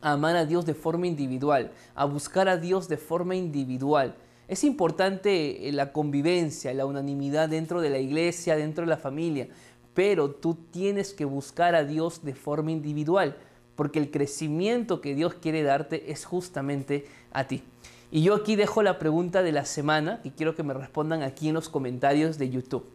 a 0.00 0.12
amar 0.12 0.36
a 0.36 0.44
Dios 0.44 0.64
de 0.64 0.74
forma 0.74 1.08
individual, 1.08 1.72
a 1.94 2.04
buscar 2.04 2.48
a 2.48 2.56
Dios 2.56 2.88
de 2.88 2.96
forma 2.96 3.34
individual. 3.34 4.14
Es 4.48 4.62
importante 4.64 5.68
eh, 5.68 5.72
la 5.72 5.92
convivencia, 5.92 6.72
la 6.74 6.86
unanimidad 6.86 7.48
dentro 7.48 7.80
de 7.80 7.90
la 7.90 7.98
iglesia, 7.98 8.56
dentro 8.56 8.84
de 8.84 8.90
la 8.90 8.96
familia, 8.96 9.48
pero 9.94 10.30
tú 10.30 10.54
tienes 10.70 11.14
que 11.14 11.24
buscar 11.24 11.74
a 11.74 11.84
Dios 11.84 12.22
de 12.22 12.34
forma 12.34 12.70
individual 12.70 13.36
porque 13.76 13.98
el 13.98 14.10
crecimiento 14.10 15.00
que 15.00 15.14
Dios 15.14 15.34
quiere 15.34 15.62
darte 15.62 16.10
es 16.10 16.24
justamente 16.24 17.06
a 17.32 17.46
ti. 17.46 17.62
Y 18.10 18.22
yo 18.22 18.34
aquí 18.34 18.56
dejo 18.56 18.82
la 18.82 18.98
pregunta 18.98 19.42
de 19.42 19.52
la 19.52 19.64
semana 19.64 20.20
y 20.24 20.30
quiero 20.30 20.54
que 20.54 20.62
me 20.62 20.74
respondan 20.74 21.22
aquí 21.22 21.48
en 21.48 21.54
los 21.54 21.68
comentarios 21.68 22.38
de 22.38 22.50
YouTube. 22.50 22.88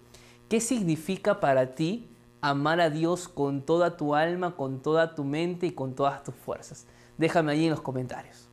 ¿Qué 0.49 0.59
significa 0.59 1.39
para 1.39 1.75
ti 1.75 2.09
amar 2.41 2.81
a 2.81 2.89
Dios 2.89 3.27
con 3.27 3.61
toda 3.61 3.97
tu 3.97 4.15
alma, 4.15 4.55
con 4.55 4.81
toda 4.81 5.15
tu 5.15 5.23
mente 5.23 5.67
y 5.67 5.71
con 5.71 5.95
todas 5.95 6.23
tus 6.23 6.35
fuerzas? 6.35 6.87
Déjame 7.17 7.51
ahí 7.51 7.65
en 7.65 7.71
los 7.71 7.81
comentarios. 7.81 8.50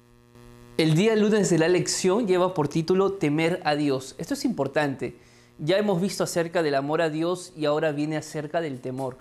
El 0.78 0.94
día 0.94 1.16
lunes 1.16 1.50
de 1.50 1.58
la 1.58 1.66
lección 1.66 2.28
lleva 2.28 2.54
por 2.54 2.68
título 2.68 3.14
Temer 3.14 3.60
a 3.64 3.74
Dios. 3.74 4.14
Esto 4.16 4.34
es 4.34 4.44
importante. 4.44 5.16
Ya 5.58 5.76
hemos 5.76 6.00
visto 6.00 6.22
acerca 6.22 6.62
del 6.62 6.76
amor 6.76 7.02
a 7.02 7.10
Dios 7.10 7.52
y 7.56 7.64
ahora 7.64 7.90
viene 7.90 8.16
acerca 8.16 8.60
del 8.60 8.80
temor. 8.80 9.16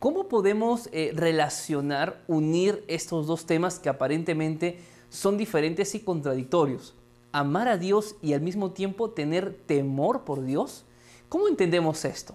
¿Cómo 0.00 0.26
podemos 0.26 0.88
eh, 0.90 1.12
relacionar, 1.14 2.20
unir 2.26 2.82
estos 2.88 3.28
dos 3.28 3.46
temas 3.46 3.78
que 3.78 3.88
aparentemente 3.88 4.80
son 5.08 5.38
diferentes 5.38 5.94
y 5.94 6.00
contradictorios? 6.00 6.96
Amar 7.30 7.68
a 7.68 7.78
Dios 7.78 8.16
y 8.20 8.32
al 8.32 8.40
mismo 8.40 8.72
tiempo 8.72 9.10
tener 9.10 9.54
temor 9.54 10.24
por 10.24 10.42
Dios. 10.42 10.84
¿Cómo 11.28 11.46
entendemos 11.46 12.04
esto? 12.04 12.34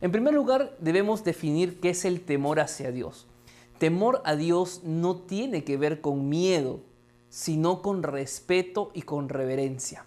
En 0.00 0.10
primer 0.10 0.32
lugar, 0.32 0.74
debemos 0.80 1.22
definir 1.22 1.80
qué 1.80 1.90
es 1.90 2.06
el 2.06 2.22
temor 2.22 2.60
hacia 2.60 2.92
Dios. 2.92 3.26
Temor 3.76 4.22
a 4.24 4.36
Dios 4.36 4.80
no 4.84 5.16
tiene 5.16 5.64
que 5.64 5.76
ver 5.76 6.00
con 6.00 6.30
miedo, 6.30 6.80
sino 7.30 7.80
con 7.80 8.02
respeto 8.02 8.90
y 8.92 9.02
con 9.02 9.30
reverencia. 9.30 10.04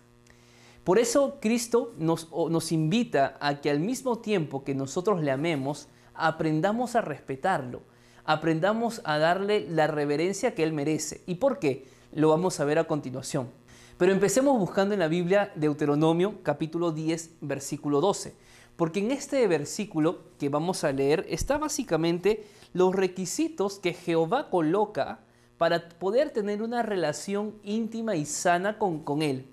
Por 0.84 1.00
eso 1.00 1.38
Cristo 1.42 1.94
nos, 1.98 2.30
nos 2.32 2.72
invita 2.72 3.38
a 3.40 3.62
que 3.62 3.72
al 3.72 3.80
mismo 3.80 4.20
tiempo 4.20 4.64
que 4.64 4.76
nosotros 4.76 5.22
le 5.22 5.32
amemos, 5.32 5.88
aprendamos 6.14 6.96
a 6.96 7.02
respetarlo, 7.02 7.82
aprendamos 8.26 9.02
a 9.06 9.18
darle 9.18 9.66
la 9.70 9.88
reverencia 9.88 10.54
que 10.54 10.64
Él 10.64 10.74
merece. 10.74 11.24
¿Y 11.26 11.36
por 11.36 11.58
qué? 11.58 11.88
Lo 12.12 12.30
vamos 12.30 12.60
a 12.60 12.66
ver 12.66 12.78
a 12.78 12.84
continuación. 12.84 13.50
Pero 13.98 14.12
empecemos 14.12 14.60
buscando 14.60 14.94
en 14.94 15.00
la 15.00 15.08
Biblia 15.08 15.52
Deuteronomio 15.56 16.44
capítulo 16.44 16.92
10, 16.92 17.38
versículo 17.42 18.02
12. 18.02 18.36
Porque 18.76 19.00
en 19.00 19.12
este 19.12 19.48
versículo 19.48 20.24
que 20.40 20.50
vamos 20.50 20.84
a 20.84 20.92
leer 20.92 21.26
está 21.30 21.58
básicamente 21.58 22.44
los 22.74 22.94
requisitos 22.94 23.80
que 23.80 23.94
Jehová 23.94 24.50
coloca 24.50 25.20
para 25.64 25.88
poder 25.88 26.32
tener 26.32 26.62
una 26.62 26.84
relación 26.84 27.54
íntima 27.64 28.18
y 28.18 28.26
sana 28.26 28.78
con, 28.78 29.00
con 29.00 29.22
Él. 29.22 29.46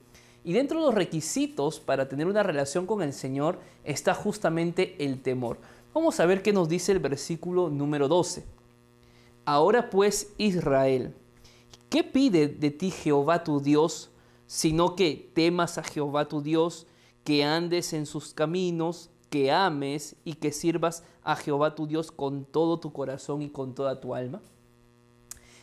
Y 0.43 0.53
dentro 0.53 0.81
de 0.81 0.87
los 0.87 0.95
requisitos 0.97 1.79
para 1.79 2.09
tener 2.09 2.27
una 2.27 2.43
relación 2.43 2.85
con 2.85 3.01
el 3.01 3.13
Señor 3.13 3.61
está 3.85 4.13
justamente 4.13 4.97
el 5.05 5.23
temor. 5.23 5.59
Vamos 5.95 6.19
a 6.19 6.27
ver 6.27 6.43
qué 6.43 6.53
nos 6.53 6.69
dice 6.69 6.91
el 6.91 6.99
versículo 6.99 7.71
número 7.71 8.09
12. 8.09 8.45
Ahora 9.45 9.89
pues 9.89 10.33
Israel, 10.37 11.15
¿qué 11.89 12.03
pide 12.03 12.49
de 12.49 12.73
ti 12.73 12.91
Jehová 12.91 13.45
tu 13.45 13.61
Dios, 13.61 14.11
sino 14.49 14.97
que 14.97 15.31
temas 15.33 15.79
a 15.79 15.85
Jehová 15.85 16.27
tu 16.27 16.43
Dios, 16.43 16.89
que 17.23 17.45
andes 17.45 17.93
en 17.93 18.05
sus 18.05 18.35
caminos, 18.35 19.11
que 19.29 19.53
ames 19.53 20.17
y 20.25 20.33
que 20.33 20.51
sirvas 20.51 21.05
a 21.23 21.37
Jehová 21.37 21.77
tu 21.77 21.87
Dios 21.87 22.11
con 22.11 22.45
todo 22.45 22.81
tu 22.81 22.93
corazón 22.93 23.43
y 23.43 23.51
con 23.51 23.77
toda 23.77 24.01
tu 24.01 24.13
alma? 24.17 24.41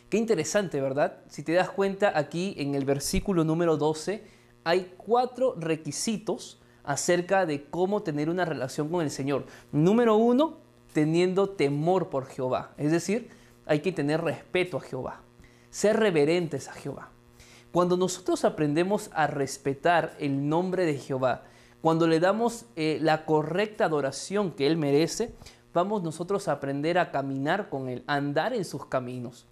Qué 0.08 0.16
interesante, 0.16 0.80
¿verdad? 0.80 1.18
Si 1.28 1.42
te 1.42 1.52
das 1.52 1.68
cuenta 1.68 2.12
aquí 2.16 2.54
en 2.56 2.74
el 2.74 2.86
versículo 2.86 3.44
número 3.44 3.76
12, 3.76 4.24
hay 4.64 4.94
cuatro 4.96 5.54
requisitos 5.58 6.58
acerca 6.82 7.44
de 7.44 7.64
cómo 7.64 8.02
tener 8.02 8.30
una 8.30 8.46
relación 8.46 8.88
con 8.88 9.02
el 9.02 9.10
Señor. 9.10 9.44
Número 9.70 10.16
uno, 10.16 10.56
teniendo 10.94 11.50
temor 11.50 12.08
por 12.08 12.24
Jehová. 12.24 12.72
Es 12.78 12.90
decir, 12.90 13.28
hay 13.66 13.80
que 13.80 13.92
tener 13.92 14.22
respeto 14.22 14.78
a 14.78 14.80
Jehová, 14.80 15.20
ser 15.68 15.98
reverentes 15.98 16.68
a 16.68 16.72
Jehová. 16.72 17.10
Cuando 17.70 17.98
nosotros 17.98 18.46
aprendemos 18.46 19.10
a 19.12 19.26
respetar 19.26 20.16
el 20.18 20.48
nombre 20.48 20.86
de 20.86 20.96
Jehová, 20.96 21.42
cuando 21.82 22.06
le 22.06 22.18
damos 22.18 22.64
eh, 22.76 22.98
la 23.02 23.26
correcta 23.26 23.84
adoración 23.84 24.52
que 24.52 24.66
Él 24.66 24.78
merece, 24.78 25.34
vamos 25.74 26.02
nosotros 26.02 26.48
a 26.48 26.52
aprender 26.52 26.98
a 26.98 27.10
caminar 27.10 27.68
con 27.68 27.90
Él, 27.90 28.04
a 28.06 28.14
andar 28.14 28.54
en 28.54 28.64
sus 28.64 28.86
caminos. 28.86 29.46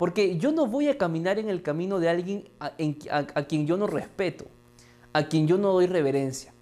Porque 0.00 0.38
yo 0.38 0.50
no 0.50 0.66
voy 0.66 0.88
a 0.88 0.96
caminar 0.96 1.38
en 1.38 1.50
el 1.50 1.60
camino 1.60 2.00
de 2.00 2.08
alguien 2.08 2.48
a 2.58 3.44
quien 3.44 3.66
yo 3.66 3.76
no 3.76 3.86
respeto 3.86 4.46
a 5.12 5.24
quien 5.24 5.46
yo 5.46 5.58
no 5.58 5.72
doy 5.72 5.86
reverencia. 5.86 6.52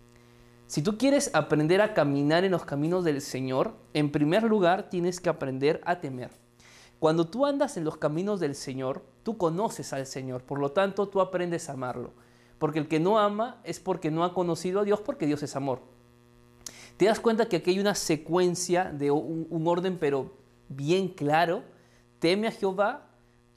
Si 0.66 0.82
tú 0.82 0.98
quieres 0.98 1.30
aprender 1.34 1.80
a 1.80 1.94
caminar 1.94 2.44
en 2.44 2.52
los 2.52 2.64
caminos 2.64 3.04
del 3.04 3.20
Señor, 3.20 3.74
en 3.94 4.12
primer 4.12 4.42
lugar 4.42 4.90
tienes 4.90 5.20
que 5.20 5.30
aprender 5.30 5.80
a 5.84 6.00
temer. 6.00 6.30
Cuando 6.98 7.26
tú 7.26 7.46
andas 7.46 7.76
en 7.76 7.84
los 7.84 7.96
caminos 7.96 8.40
del 8.40 8.54
Señor, 8.54 9.02
tú 9.22 9.38
conoces 9.38 9.92
al 9.92 10.04
Señor, 10.06 10.42
por 10.42 10.58
lo 10.58 10.72
tanto 10.72 11.08
tú 11.08 11.20
aprendes 11.20 11.68
a 11.68 11.74
amarlo. 11.74 12.12
Porque 12.58 12.80
el 12.80 12.88
que 12.88 13.00
no 13.00 13.18
ama 13.18 13.60
es 13.64 13.78
porque 13.78 14.10
no 14.10 14.24
ha 14.24 14.34
conocido 14.34 14.80
a 14.80 14.84
Dios, 14.84 15.00
porque 15.00 15.26
Dios 15.26 15.42
es 15.42 15.54
amor. 15.54 15.80
Te 16.96 17.06
das 17.06 17.20
cuenta 17.20 17.48
que 17.48 17.56
aquí 17.56 17.70
hay 17.70 17.78
una 17.78 17.94
secuencia 17.94 18.86
de 18.86 19.12
un, 19.12 19.46
un 19.48 19.66
orden, 19.68 19.96
pero 19.98 20.32
bien 20.68 21.08
claro. 21.08 21.62
Teme 22.18 22.48
a 22.48 22.50
Jehová, 22.50 23.07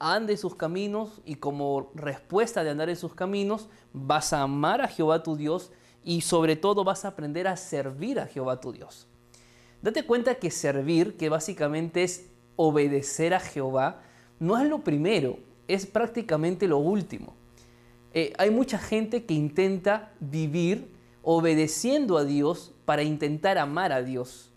ande 0.02 0.36
sus 0.36 0.56
caminos 0.56 1.22
y 1.24 1.36
como 1.36 1.92
respuesta 1.94 2.64
de 2.64 2.70
andar 2.70 2.88
en 2.88 2.96
sus 2.96 3.14
caminos 3.14 3.68
vas 3.92 4.32
a 4.32 4.42
amar 4.42 4.80
a 4.80 4.88
Jehová 4.88 5.22
tu 5.22 5.36
Dios 5.36 5.70
y 6.04 6.22
sobre 6.22 6.56
todo 6.56 6.82
vas 6.82 7.04
a 7.04 7.08
aprender 7.08 7.46
a 7.46 7.56
servir 7.56 8.18
a 8.18 8.26
Jehová 8.26 8.60
tu 8.60 8.72
Dios. 8.72 9.06
Date 9.80 10.04
cuenta 10.04 10.34
que 10.34 10.50
servir, 10.50 11.16
que 11.16 11.28
básicamente 11.28 12.02
es 12.02 12.26
obedecer 12.56 13.32
a 13.32 13.40
Jehová, 13.40 14.02
no 14.40 14.58
es 14.58 14.68
lo 14.68 14.82
primero, 14.82 15.38
es 15.68 15.86
prácticamente 15.86 16.66
lo 16.66 16.78
último. 16.78 17.34
Eh, 18.12 18.32
hay 18.38 18.50
mucha 18.50 18.78
gente 18.78 19.24
que 19.24 19.34
intenta 19.34 20.12
vivir 20.20 20.92
obedeciendo 21.22 22.18
a 22.18 22.24
Dios 22.24 22.72
para 22.84 23.04
intentar 23.04 23.58
amar 23.58 23.92
a 23.92 24.02
Dios, 24.02 24.50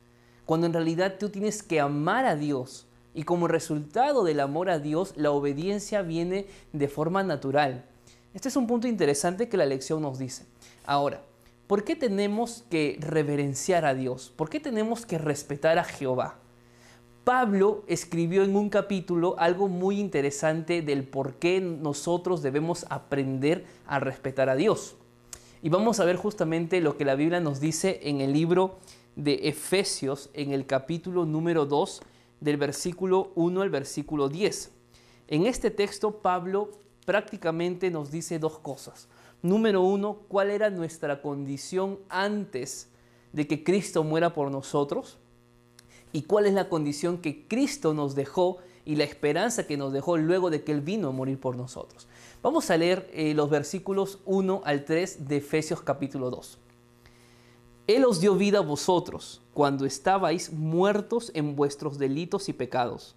cuando 0.46 0.66
en 0.68 0.74
realidad 0.74 1.16
tú 1.20 1.30
tienes 1.30 1.62
que 1.62 1.80
amar 1.80 2.26
a 2.26 2.36
Dios 2.36 2.88
y 3.16 3.24
como 3.24 3.48
resultado 3.48 4.26
del 4.26 4.42
amor 4.42 4.70
a 4.70 4.78
Dios, 4.78 5.14
la 5.16 5.32
obediencia 5.32 6.02
viene 6.02 6.48
de 6.74 6.90
forma 6.90 7.24
natural. 7.24 7.86
Este 8.34 8.50
es 8.50 8.58
un 8.58 8.68
punto 8.68 8.90
interesante 8.90 9.48
que 9.48 9.56
la 9.56 9.66
lección 9.66 10.02
nos 10.02 10.20
dice. 10.20 10.46
Ahora, 10.86 11.22
¿por 11.66 11.86
qué 11.86 11.96
tenemos 11.96 12.66
que 12.70 12.98
reverenciar 13.00 13.86
a 13.86 13.94
Dios? 13.94 14.34
¿Por 14.36 14.50
qué 14.50 14.60
tenemos 14.60 15.06
que 15.06 15.18
respetar 15.18 15.78
a 15.78 15.86
Jehová? 15.86 16.36
Pablo 17.24 17.86
escribió 17.88 18.44
en 18.44 18.56
un 18.56 18.70
capítulo 18.70 19.36
algo 19.40 19.70
muy 19.70 20.00
interesante 20.00 20.82
del 20.82 21.06
por 21.06 21.36
qué 21.36 21.62
nosotros 21.62 22.44
debemos 22.44 22.86
aprender 22.90 23.66
a 23.88 24.00
respetar 24.00 24.50
a 24.50 24.56
Dios. 24.56 24.98
Y 25.64 25.70
vamos 25.70 26.02
a 26.02 26.06
ver 26.06 26.18
justamente 26.18 26.82
lo 26.82 26.98
que 26.98 27.06
la 27.06 27.16
Biblia 27.16 27.40
nos 27.40 27.62
dice 27.62 28.02
en 28.04 28.20
el 28.20 28.34
libro 28.34 28.78
de 29.16 29.48
Efesios, 29.48 30.30
en 30.34 30.52
el 30.52 30.66
capítulo 30.66 31.26
número 31.26 31.66
2, 31.66 32.02
del 32.40 32.58
versículo 32.58 33.32
1 33.36 33.62
al 33.62 33.70
versículo 33.70 34.30
10. 34.30 34.72
En 35.28 35.46
este 35.46 35.72
texto 35.72 36.20
Pablo 36.22 36.72
prácticamente 37.06 37.92
nos 37.92 38.12
dice 38.12 38.40
dos 38.40 38.60
cosas. 38.60 39.08
Número 39.42 39.82
uno, 39.82 40.20
cuál 40.28 40.50
era 40.50 40.70
nuestra 40.70 41.22
condición 41.22 42.00
antes 42.10 42.90
de 43.32 43.48
que 43.48 43.64
Cristo 43.64 44.04
muera 44.04 44.34
por 44.34 44.52
nosotros 44.52 45.18
y 46.14 46.24
cuál 46.24 46.46
es 46.46 46.54
la 46.54 46.70
condición 46.70 47.18
que 47.18 47.48
Cristo 47.48 47.94
nos 47.94 48.16
dejó 48.16 48.58
y 48.86 48.96
la 48.96 49.04
esperanza 49.04 49.68
que 49.68 49.78
nos 49.78 49.92
dejó 49.92 50.18
luego 50.18 50.50
de 50.50 50.64
que 50.64 50.72
Él 50.72 50.82
vino 50.82 51.10
a 51.10 51.12
morir 51.12 51.40
por 51.40 51.58
nosotros. 51.58 52.08
Vamos 52.42 52.70
a 52.70 52.78
leer 52.78 53.10
eh, 53.14 53.34
los 53.34 53.50
versículos 53.50 54.20
1 54.26 54.62
al 54.64 54.86
3 54.86 55.28
de 55.28 55.38
Efesios 55.38 55.82
capítulo 55.82 56.30
2. 56.30 56.60
Él 57.88 58.04
os 58.06 58.20
dio 58.20 58.36
vida 58.36 58.58
a 58.58 58.62
vosotros 58.62 59.42
cuando 59.54 59.86
estabais 59.86 60.52
muertos 60.52 61.30
en 61.36 61.56
vuestros 61.56 62.00
delitos 62.00 62.50
y 62.50 62.54
pecados, 62.54 63.16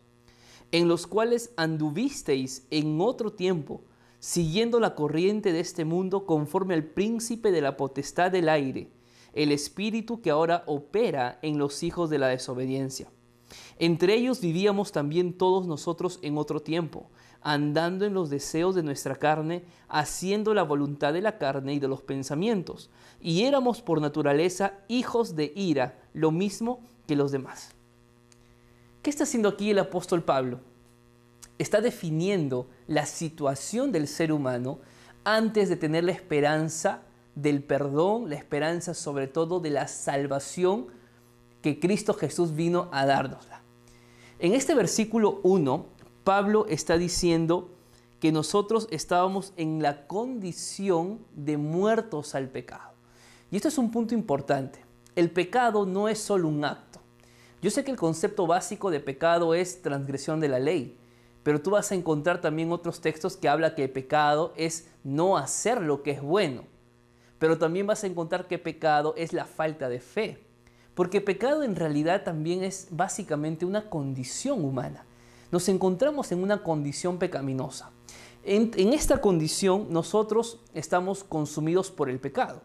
en 0.73 0.89
los 0.89 1.07
cuales 1.07 1.53
anduvisteis 1.57 2.67
en 2.71 3.01
otro 3.01 3.33
tiempo, 3.33 3.81
siguiendo 4.19 4.79
la 4.79 4.95
corriente 4.95 5.53
de 5.53 5.61
este 5.61 5.87
mundo 5.87 6.27
conforme 6.27 6.75
al 6.75 6.85
príncipe 6.85 7.51
de 7.51 7.63
la 7.63 7.79
potestad 7.79 8.31
del 8.31 8.51
aire, 8.51 8.91
el 9.33 9.53
espíritu 9.53 10.21
que 10.21 10.29
ahora 10.29 10.65
opera 10.67 11.39
en 11.41 11.57
los 11.57 11.83
hijos 11.83 12.11
de 12.11 12.19
la 12.19 12.29
desobediencia. 12.29 13.11
Entre 13.79 14.17
ellos 14.17 14.43
vivíamos 14.43 14.93
también 14.93 15.33
todos 15.33 15.67
nosotros 15.67 16.19
en 16.21 16.37
otro 16.37 16.61
tiempo 16.61 17.09
andando 17.43 18.05
en 18.05 18.15
los 18.15 18.31
deseos 18.31 18.75
de 18.75 18.83
nuestra 18.83 19.17
carne, 19.17 19.65
haciendo 19.89 20.55
la 20.55 20.63
voluntad 20.63 21.13
de 21.13 21.23
la 21.23 21.39
carne 21.39 21.75
y 21.75 21.79
de 21.79 21.89
los 21.89 22.03
pensamientos. 22.03 22.91
Y 23.21 23.45
éramos 23.45 23.81
por 23.81 24.01
naturaleza 24.01 24.75
hijos 24.89 25.37
de 25.37 25.53
ira, 25.55 25.99
lo 26.13 26.31
mismo 26.31 26.81
que 27.07 27.17
los 27.17 27.33
demás. 27.33 27.71
¿Qué 29.03 29.11
está 29.11 29.25
haciendo 29.25 29.49
aquí 29.49 29.71
el 29.71 29.79
apóstol 29.79 30.23
Pablo? 30.23 30.61
Está 31.59 31.81
definiendo 31.81 32.69
la 32.87 33.07
situación 33.07 33.91
del 33.93 34.07
ser 34.07 34.33
humano 34.33 34.79
antes 35.25 35.69
de 35.69 35.77
tener 35.77 36.05
la 36.05 36.13
esperanza 36.13 37.03
del 37.35 37.63
perdón, 37.63 38.29
la 38.29 38.37
esperanza 38.37 38.95
sobre 38.95 39.29
todo 39.29 39.61
de 39.61 39.71
la 39.71 39.89
salvación 39.89 40.87
que 41.63 41.81
Cristo 41.81 42.15
Jesús 42.15 42.55
vino 42.55 42.89
a 42.93 43.07
darnosla. 43.07 43.63
En 44.39 44.55
este 44.55 44.75
versículo 44.75 45.41
1 45.43 45.87
Pablo 46.29 46.67
está 46.69 46.99
diciendo 46.99 47.71
que 48.21 48.33
nosotros 48.33 48.87
estábamos 48.91 49.55
en 49.57 49.81
la 49.81 50.07
condición 50.07 51.21
de 51.35 51.57
muertos 51.57 52.35
al 52.35 52.51
pecado. 52.51 52.93
Y 53.51 53.57
esto 53.57 53.69
es 53.69 53.79
un 53.79 53.91
punto 53.91 54.13
importante. 54.13 54.85
El 55.17 55.31
pecado 55.31 55.87
no 55.87 56.07
es 56.07 56.19
solo 56.19 56.49
un 56.49 56.67
acto. 56.67 57.01
Yo 57.63 57.71
sé 57.71 57.83
que 57.83 57.91
el 57.91 57.97
concepto 57.97 58.47
básico 58.47 58.91
de 58.91 59.01
pecado 59.01 59.55
es 59.55 59.81
transgresión 59.81 60.39
de 60.39 60.49
la 60.49 60.59
ley, 60.59 60.99
pero 61.43 61.63
tú 61.63 61.71
vas 61.71 61.93
a 61.93 61.95
encontrar 61.95 62.43
también 62.43 62.73
otros 62.73 63.01
textos 63.01 63.39
que 63.39 63.49
habla 63.49 63.75
que 63.75 63.89
pecado 63.89 64.53
es 64.55 64.91
no 65.05 65.39
hacer 65.39 65.81
lo 65.81 66.03
que 66.03 66.11
es 66.11 66.21
bueno. 66.21 66.65
Pero 67.39 67.57
también 67.57 67.87
vas 67.87 68.05
a 68.05 68.07
encontrar 68.07 68.49
que 68.49 68.59
pecado 68.59 69.15
es 69.17 69.33
la 69.33 69.47
falta 69.47 69.89
de 69.89 70.01
fe. 70.01 70.45
Porque 70.95 71.23
pecado 71.23 71.63
en 71.63 71.75
realidad 71.75 72.23
también 72.23 72.65
es 72.65 72.89
básicamente 72.91 73.65
una 73.65 73.89
condición 73.89 74.63
humana 74.63 75.07
nos 75.51 75.69
encontramos 75.69 76.33
en 76.33 76.43
una 76.43 76.63
condición 76.63 77.19
pecaminosa. 77.19 77.91
En, 78.45 78.93
esta 78.95 79.21
condición 79.21 79.89
nosotros 79.91 80.61
estamos 80.73 81.25
consumidos 81.25 81.91
por 81.91 82.09
el 82.09 82.19
pecado. 82.19 82.63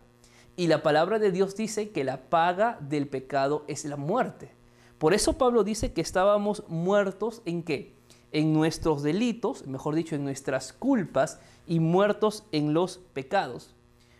Y 0.55 0.67
la 0.67 0.83
palabra 0.83 1.19
de 1.19 1.31
Dios 1.31 1.55
dice 1.55 1.89
que 1.89 2.03
la 2.03 2.29
paga 2.29 2.77
del 2.79 3.07
pecado 3.07 3.65
es 3.67 3.85
la 3.85 3.97
muerte. 3.97 4.51
Por 4.97 5.13
eso 5.13 5.33
Pablo 5.37 5.63
dice 5.63 5.91
que 5.91 6.01
estábamos 6.01 6.63
muertos 6.67 7.41
en 7.45 7.63
qué? 7.63 7.95
En 8.31 8.53
nuestros 8.53 9.03
delitos, 9.03 9.67
mejor 9.67 9.95
dicho, 9.95 10.15
en 10.15 10.23
nuestras 10.23 10.73
culpas 10.73 11.39
y 11.67 11.79
muertos 11.79 12.45
en 12.51 12.73
los 12.73 12.99
pecados. 13.13 13.75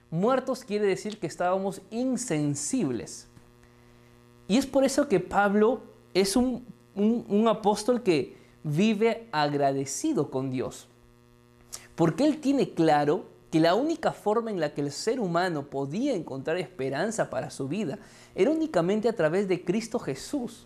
Muertos 0.10 0.64
quiere 0.64 0.86
decir 0.86 1.20
que 1.20 1.28
estábamos 1.28 1.82
insensibles. 1.92 3.28
Y 4.48 4.58
es 4.58 4.66
por 4.66 4.84
eso 4.84 5.08
que 5.08 5.20
Pablo 5.20 5.82
es 6.14 6.36
un, 6.36 6.66
un 6.96 7.48
apóstol 7.48 8.04
que 8.04 8.43
vive 8.64 9.28
agradecido 9.32 10.30
con 10.32 10.50
Dios. 10.50 10.88
Porque 11.96 12.26
Él 12.26 12.40
tiene 12.40 12.72
claro 12.72 13.26
que 13.52 13.60
la 13.60 13.76
única 13.76 14.12
forma 14.12 14.50
en 14.50 14.60
la 14.60 14.74
que 14.74 14.82
el 14.82 14.92
ser 14.92 15.20
humano 15.20 15.68
podía 15.70 16.16
encontrar 16.16 16.58
esperanza 16.58 17.30
para 17.30 17.52
su 17.52 17.68
vida 17.68 18.00
era 18.34 18.50
únicamente 18.50 19.08
a 19.08 19.14
través 19.14 19.48
de 19.48 19.64
Cristo 19.64 20.00
Jesús. 20.00 20.66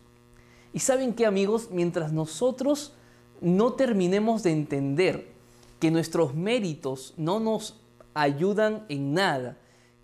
Y 0.74 0.80
saben 0.80 1.14
qué 1.14 1.26
amigos, 1.26 1.70
mientras 1.72 2.14
nosotros 2.14 2.94
no 3.42 3.74
terminemos 3.74 4.44
de 4.44 4.52
entender 4.52 5.28
que 5.80 5.92
nuestros 5.92 6.34
méritos 6.34 7.14
no 7.18 7.40
nos 7.40 7.80
ayudan 8.14 8.86
en 8.90 9.14
nada, 9.14 9.58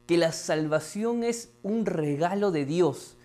que 0.05 0.17
la 0.17 0.31
salvación 0.31 1.23
es 1.23 1.51
un 1.63 1.85
regalo 1.85 2.51
de 2.51 2.65
Dios 2.65 3.15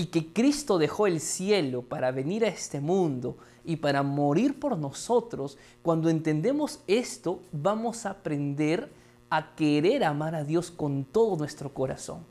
y 0.00 0.06
que 0.06 0.32
Cristo 0.32 0.78
dejó 0.78 1.06
el 1.06 1.20
cielo 1.20 1.82
para 1.82 2.10
venir 2.10 2.46
a 2.46 2.48
este 2.48 2.80
mundo 2.80 3.36
y 3.66 3.76
para 3.76 4.02
morir 4.02 4.58
por 4.58 4.78
nosotros, 4.78 5.58
cuando 5.82 6.08
entendemos 6.08 6.80
esto 6.86 7.40
vamos 7.52 8.06
a 8.06 8.12
aprender 8.12 8.90
a 9.28 9.54
querer 9.54 10.04
amar 10.04 10.34
a 10.34 10.42
Dios 10.42 10.70
con 10.70 11.04
todo 11.04 11.36
nuestro 11.36 11.74
corazón. 11.74 12.24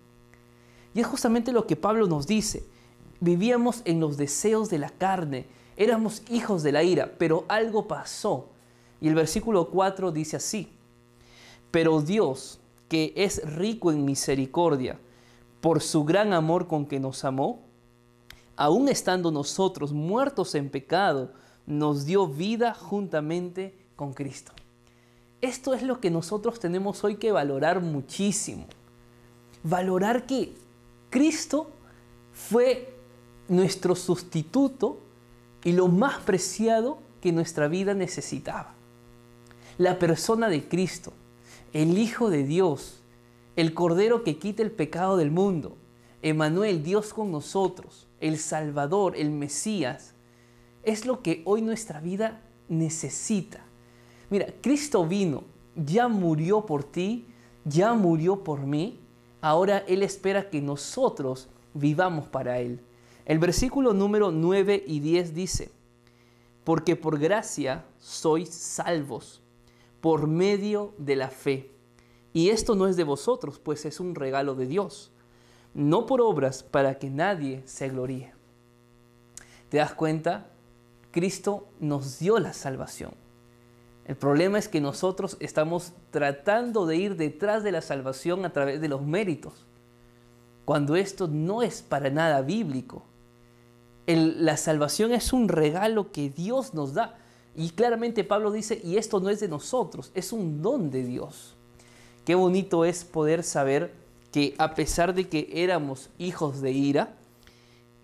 Y 0.95 1.01
es 1.01 1.05
justamente 1.05 1.51
lo 1.51 1.67
que 1.67 1.75
Pablo 1.75 2.07
nos 2.07 2.25
dice. 2.25 2.63
Vivíamos 3.19 3.83
en 3.85 3.99
los 3.99 4.17
deseos 4.17 4.71
de 4.71 4.79
la 4.79 4.89
carne, 4.89 5.45
éramos 5.77 6.23
hijos 6.27 6.63
de 6.63 6.71
la 6.71 6.81
ira, 6.81 7.13
pero 7.19 7.45
algo 7.49 7.87
pasó. 7.87 8.47
Y 8.99 9.09
el 9.09 9.13
versículo 9.13 9.69
4 9.69 10.11
dice 10.11 10.37
así, 10.37 10.69
pero 11.69 12.01
Dios, 12.01 12.61
que 12.87 13.13
es 13.15 13.43
rico 13.45 13.91
en 13.91 14.05
misericordia, 14.05 14.99
por 15.61 15.81
su 15.81 16.03
gran 16.05 16.33
amor 16.33 16.67
con 16.67 16.85
que 16.85 16.99
nos 16.99 17.25
amó, 17.25 17.61
aun 18.55 18.89
estando 18.89 19.31
nosotros 19.31 19.93
muertos 19.93 20.55
en 20.55 20.69
pecado, 20.69 21.31
nos 21.65 22.05
dio 22.05 22.27
vida 22.27 22.73
juntamente 22.73 23.75
con 23.95 24.13
Cristo. 24.13 24.51
Esto 25.41 25.73
es 25.73 25.83
lo 25.83 26.01
que 26.01 26.11
nosotros 26.11 26.59
tenemos 26.59 27.03
hoy 27.03 27.15
que 27.15 27.31
valorar 27.31 27.81
muchísimo. 27.81 28.65
Valorar 29.63 30.25
que 30.25 30.53
Cristo 31.09 31.71
fue 32.33 32.93
nuestro 33.47 33.95
sustituto 33.95 34.99
y 35.63 35.71
lo 35.71 35.87
más 35.87 36.19
preciado 36.19 36.99
que 37.21 37.31
nuestra 37.31 37.67
vida 37.67 37.93
necesitaba. 37.93 38.73
La 39.77 39.99
persona 39.99 40.49
de 40.49 40.67
Cristo, 40.67 41.13
el 41.73 41.97
Hijo 41.97 42.29
de 42.29 42.43
Dios, 42.43 42.98
el 43.59 43.73
Cordero 43.73 44.23
que 44.23 44.37
quita 44.37 44.63
el 44.63 44.71
pecado 44.71 45.17
del 45.17 45.31
mundo, 45.31 45.75
Emanuel, 46.21 46.81
Dios 46.81 47.13
con 47.13 47.29
nosotros, 47.29 48.07
el 48.21 48.37
Salvador, 48.37 49.17
el 49.17 49.31
Mesías, 49.31 50.13
es 50.83 51.05
lo 51.05 51.21
que 51.21 51.41
hoy 51.43 51.61
nuestra 51.61 51.99
vida 51.99 52.41
necesita. 52.69 53.65
Mira, 54.29 54.47
Cristo 54.61 55.05
vino, 55.05 55.43
ya 55.75 56.07
murió 56.07 56.65
por 56.65 56.85
ti, 56.85 57.27
ya 57.65 57.93
murió 57.95 58.45
por 58.45 58.61
mí, 58.61 58.97
ahora 59.41 59.79
Él 59.79 60.03
espera 60.03 60.49
que 60.49 60.61
nosotros 60.61 61.49
vivamos 61.73 62.29
para 62.29 62.59
Él. 62.59 62.79
El 63.25 63.39
versículo 63.39 63.93
número 63.93 64.31
9 64.31 64.85
y 64.87 65.01
10 65.01 65.35
dice, 65.35 65.69
porque 66.63 66.95
por 66.95 67.19
gracia 67.19 67.83
sois 67.97 68.47
salvos 68.47 69.41
por 69.99 70.27
medio 70.27 70.93
de 70.97 71.17
la 71.17 71.27
fe. 71.27 71.78
Y 72.33 72.49
esto 72.49 72.75
no 72.75 72.87
es 72.87 72.95
de 72.95 73.03
vosotros, 73.03 73.59
pues 73.59 73.85
es 73.85 73.99
un 73.99 74.15
regalo 74.15 74.55
de 74.55 74.67
Dios, 74.67 75.11
no 75.73 76.05
por 76.05 76.21
obras 76.21 76.63
para 76.63 76.99
que 76.99 77.09
nadie 77.09 77.63
se 77.65 77.89
gloríe. 77.89 78.33
¿Te 79.69 79.77
das 79.77 79.93
cuenta? 79.93 80.47
Cristo 81.11 81.67
nos 81.79 82.19
dio 82.19 82.39
la 82.39 82.53
salvación. 82.53 83.11
El 84.05 84.15
problema 84.15 84.57
es 84.57 84.67
que 84.67 84.81
nosotros 84.81 85.37
estamos 85.39 85.93
tratando 86.09 86.87
de 86.87 86.97
ir 86.97 87.15
detrás 87.15 87.63
de 87.63 87.71
la 87.71 87.81
salvación 87.81 88.45
a 88.45 88.51
través 88.51 88.81
de 88.81 88.87
los 88.87 89.03
méritos, 89.03 89.65
cuando 90.65 90.95
esto 90.95 91.27
no 91.27 91.61
es 91.61 91.81
para 91.81 92.09
nada 92.09 92.41
bíblico. 92.41 93.03
la 94.07 94.57
salvación 94.57 95.13
es 95.13 95.33
un 95.33 95.47
regalo 95.47 96.11
que 96.11 96.31
Dios 96.31 96.73
nos 96.73 96.95
da. 96.95 97.19
Y 97.55 97.69
claramente 97.71 98.23
Pablo 98.23 98.51
dice, 98.51 98.81
y 98.83 98.97
esto 98.97 99.19
no 99.19 99.29
es 99.29 99.39
de 99.39 99.47
nosotros, 99.47 100.11
es 100.15 100.33
un 100.33 100.63
don 100.63 100.89
de 100.89 101.03
Dios. 101.03 101.55
Qué 102.29 102.35
bonito 102.35 102.85
es 102.85 103.05
poder 103.05 103.43
saber 103.43 103.91
que 104.31 104.53
a 104.59 104.75
pesar 104.75 105.15
de 105.15 105.27
que 105.27 105.49
éramos 105.51 106.11
hijos 106.19 106.61
de 106.61 106.71
ira, 106.71 107.15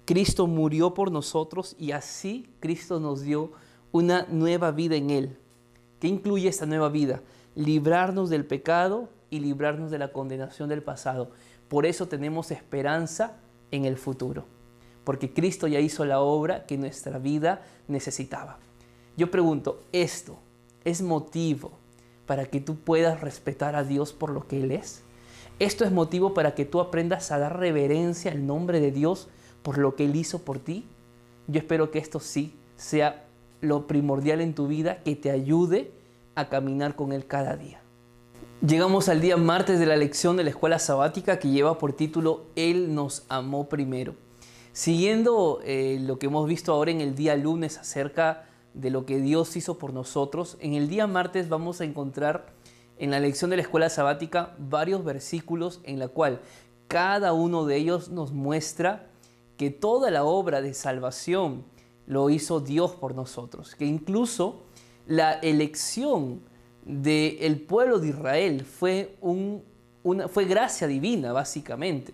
Cristo 0.05 0.47
murió 0.47 0.95
por 0.95 1.11
nosotros 1.11 1.75
y 1.77 1.91
así 1.91 2.49
Cristo 2.59 2.99
nos 2.99 3.21
dio 3.21 3.51
una 3.91 4.25
nueva 4.31 4.71
vida 4.71 4.95
en 4.95 5.11
Él. 5.11 5.37
¿Qué 5.99 6.07
incluye 6.07 6.49
esta 6.49 6.65
nueva 6.65 6.89
vida? 6.89 7.21
Librarnos 7.53 8.31
del 8.31 8.47
pecado 8.47 9.09
y 9.29 9.41
librarnos 9.41 9.91
de 9.91 9.99
la 9.99 10.11
condenación 10.11 10.69
del 10.69 10.81
pasado. 10.81 11.29
Por 11.67 11.85
eso 11.85 12.07
tenemos 12.07 12.49
esperanza 12.49 13.33
en 13.69 13.85
el 13.85 13.95
futuro, 13.95 14.45
porque 15.03 15.35
Cristo 15.35 15.67
ya 15.67 15.79
hizo 15.79 16.03
la 16.03 16.19
obra 16.19 16.65
que 16.65 16.79
nuestra 16.79 17.19
vida 17.19 17.63
necesitaba. 17.87 18.57
Yo 19.17 19.29
pregunto, 19.29 19.83
¿esto 19.91 20.39
es 20.83 21.03
motivo 21.03 21.84
para 22.25 22.45
que 22.45 22.59
tú 22.59 22.75
puedas 22.75 23.21
respetar 23.21 23.75
a 23.75 23.83
Dios 23.83 24.13
por 24.13 24.29
lo 24.29 24.47
que 24.47 24.61
Él 24.61 24.71
es? 24.71 25.03
¿Esto 25.59 25.85
es 25.85 25.91
motivo 25.91 26.33
para 26.33 26.53
que 26.53 26.65
tú 26.65 26.81
aprendas 26.81 27.31
a 27.31 27.39
dar 27.39 27.59
reverencia 27.59 28.31
al 28.31 28.45
nombre 28.45 28.79
de 28.79 28.91
Dios 28.91 29.29
por 29.63 29.77
lo 29.77 29.95
que 29.95 30.05
Él 30.05 30.15
hizo 30.15 30.39
por 30.39 30.59
ti? 30.59 30.85
Yo 31.47 31.59
espero 31.59 31.91
que 31.91 31.99
esto 31.99 32.19
sí 32.19 32.55
sea 32.75 33.25
lo 33.61 33.87
primordial 33.87 34.41
en 34.41 34.53
tu 34.53 34.67
vida, 34.67 35.01
que 35.03 35.15
te 35.15 35.31
ayude 35.31 35.91
a 36.35 36.49
caminar 36.49 36.95
con 36.95 37.13
Él 37.13 37.25
cada 37.25 37.55
día. 37.55 37.81
Llegamos 38.65 39.09
al 39.09 39.21
día 39.21 39.37
martes 39.37 39.79
de 39.79 39.85
la 39.85 39.95
lección 39.95 40.37
de 40.37 40.43
la 40.43 40.49
escuela 40.49 40.79
sabática 40.79 41.39
que 41.39 41.49
lleva 41.49 41.77
por 41.77 41.93
título 41.93 42.45
Él 42.55 42.93
nos 42.93 43.25
amó 43.29 43.69
primero. 43.69 44.15
Siguiendo 44.73 45.61
eh, 45.63 45.99
lo 46.01 46.19
que 46.19 46.25
hemos 46.25 46.47
visto 46.47 46.73
ahora 46.73 46.91
en 46.91 46.99
el 46.99 47.15
día 47.15 47.35
lunes 47.35 47.77
acerca 47.77 48.45
de 48.75 48.89
lo 48.89 49.05
que 49.05 49.19
Dios 49.19 49.55
hizo 49.55 49.77
por 49.77 49.93
nosotros, 49.93 50.57
en 50.59 50.73
el 50.73 50.89
día 50.89 51.07
martes 51.07 51.49
vamos 51.49 51.79
a 51.79 51.85
encontrar 51.85 52.53
en 52.97 53.11
la 53.11 53.19
lección 53.19 53.49
de 53.49 53.55
la 53.55 53.61
escuela 53.61 53.89
sabática 53.89 54.53
varios 54.57 55.03
versículos 55.03 55.79
en 55.83 55.97
la 55.97 56.09
cual 56.09 56.41
cada 56.87 57.33
uno 57.33 57.65
de 57.65 57.77
ellos 57.77 58.09
nos 58.09 58.31
muestra 58.31 59.07
que 59.57 59.71
toda 59.71 60.11
la 60.11 60.25
obra 60.25 60.61
de 60.61 60.73
salvación 60.73 61.63
lo 62.05 62.29
hizo 62.29 62.59
Dios 62.59 62.91
por 62.91 63.15
nosotros, 63.15 63.75
que 63.75 63.85
incluso 63.85 64.63
la 65.07 65.33
elección 65.33 66.41
del 66.83 67.61
pueblo 67.61 67.99
de 67.99 68.09
Israel 68.09 68.65
fue, 68.65 69.15
una, 69.21 70.27
fue 70.27 70.45
gracia 70.45 70.85
divina, 70.85 71.31
básicamente. 71.31 72.13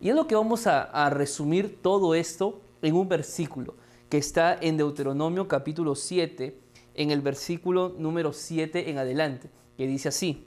Y 0.00 0.08
es 0.08 0.14
lo 0.14 0.26
que 0.26 0.34
vamos 0.34 0.66
a, 0.66 0.82
a 0.82 1.08
resumir 1.08 1.78
todo 1.80 2.14
esto 2.14 2.60
en 2.82 2.96
un 2.96 3.08
versículo 3.08 3.74
que 4.10 4.18
está 4.18 4.58
en 4.60 4.76
Deuteronomio 4.76 5.46
capítulo 5.46 5.94
7, 5.94 6.58
en 6.94 7.10
el 7.12 7.22
versículo 7.22 7.94
número 7.96 8.32
7 8.32 8.90
en 8.90 8.98
adelante, 8.98 9.48
que 9.76 9.86
dice 9.86 10.08
así, 10.08 10.44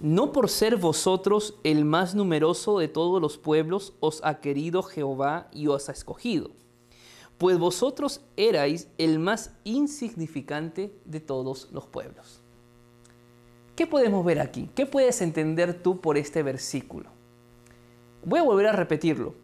no 0.00 0.32
por 0.32 0.48
ser 0.48 0.76
vosotros 0.76 1.54
el 1.64 1.84
más 1.84 2.14
numeroso 2.14 2.78
de 2.78 2.88
todos 2.88 3.20
los 3.20 3.36
pueblos 3.36 3.92
os 4.00 4.24
ha 4.24 4.40
querido 4.40 4.82
Jehová 4.82 5.48
y 5.52 5.66
os 5.66 5.90
ha 5.90 5.92
escogido, 5.92 6.50
pues 7.36 7.58
vosotros 7.58 8.22
erais 8.38 8.88
el 8.96 9.18
más 9.18 9.52
insignificante 9.64 10.98
de 11.04 11.20
todos 11.20 11.68
los 11.72 11.86
pueblos. 11.86 12.40
¿Qué 13.76 13.86
podemos 13.86 14.24
ver 14.24 14.40
aquí? 14.40 14.70
¿Qué 14.74 14.86
puedes 14.86 15.20
entender 15.20 15.82
tú 15.82 16.00
por 16.00 16.16
este 16.16 16.42
versículo? 16.42 17.10
Voy 18.24 18.40
a 18.40 18.44
volver 18.44 18.68
a 18.68 18.72
repetirlo 18.72 19.43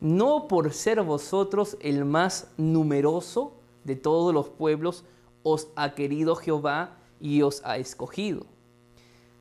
no 0.00 0.48
por 0.48 0.72
ser 0.72 1.02
vosotros 1.02 1.76
el 1.80 2.04
más 2.04 2.48
numeroso 2.56 3.54
de 3.84 3.96
todos 3.96 4.32
los 4.32 4.48
pueblos, 4.48 5.04
os 5.42 5.68
ha 5.76 5.94
querido 5.94 6.36
Jehová 6.36 6.96
y 7.20 7.42
os 7.42 7.64
ha 7.64 7.78
escogido, 7.78 8.46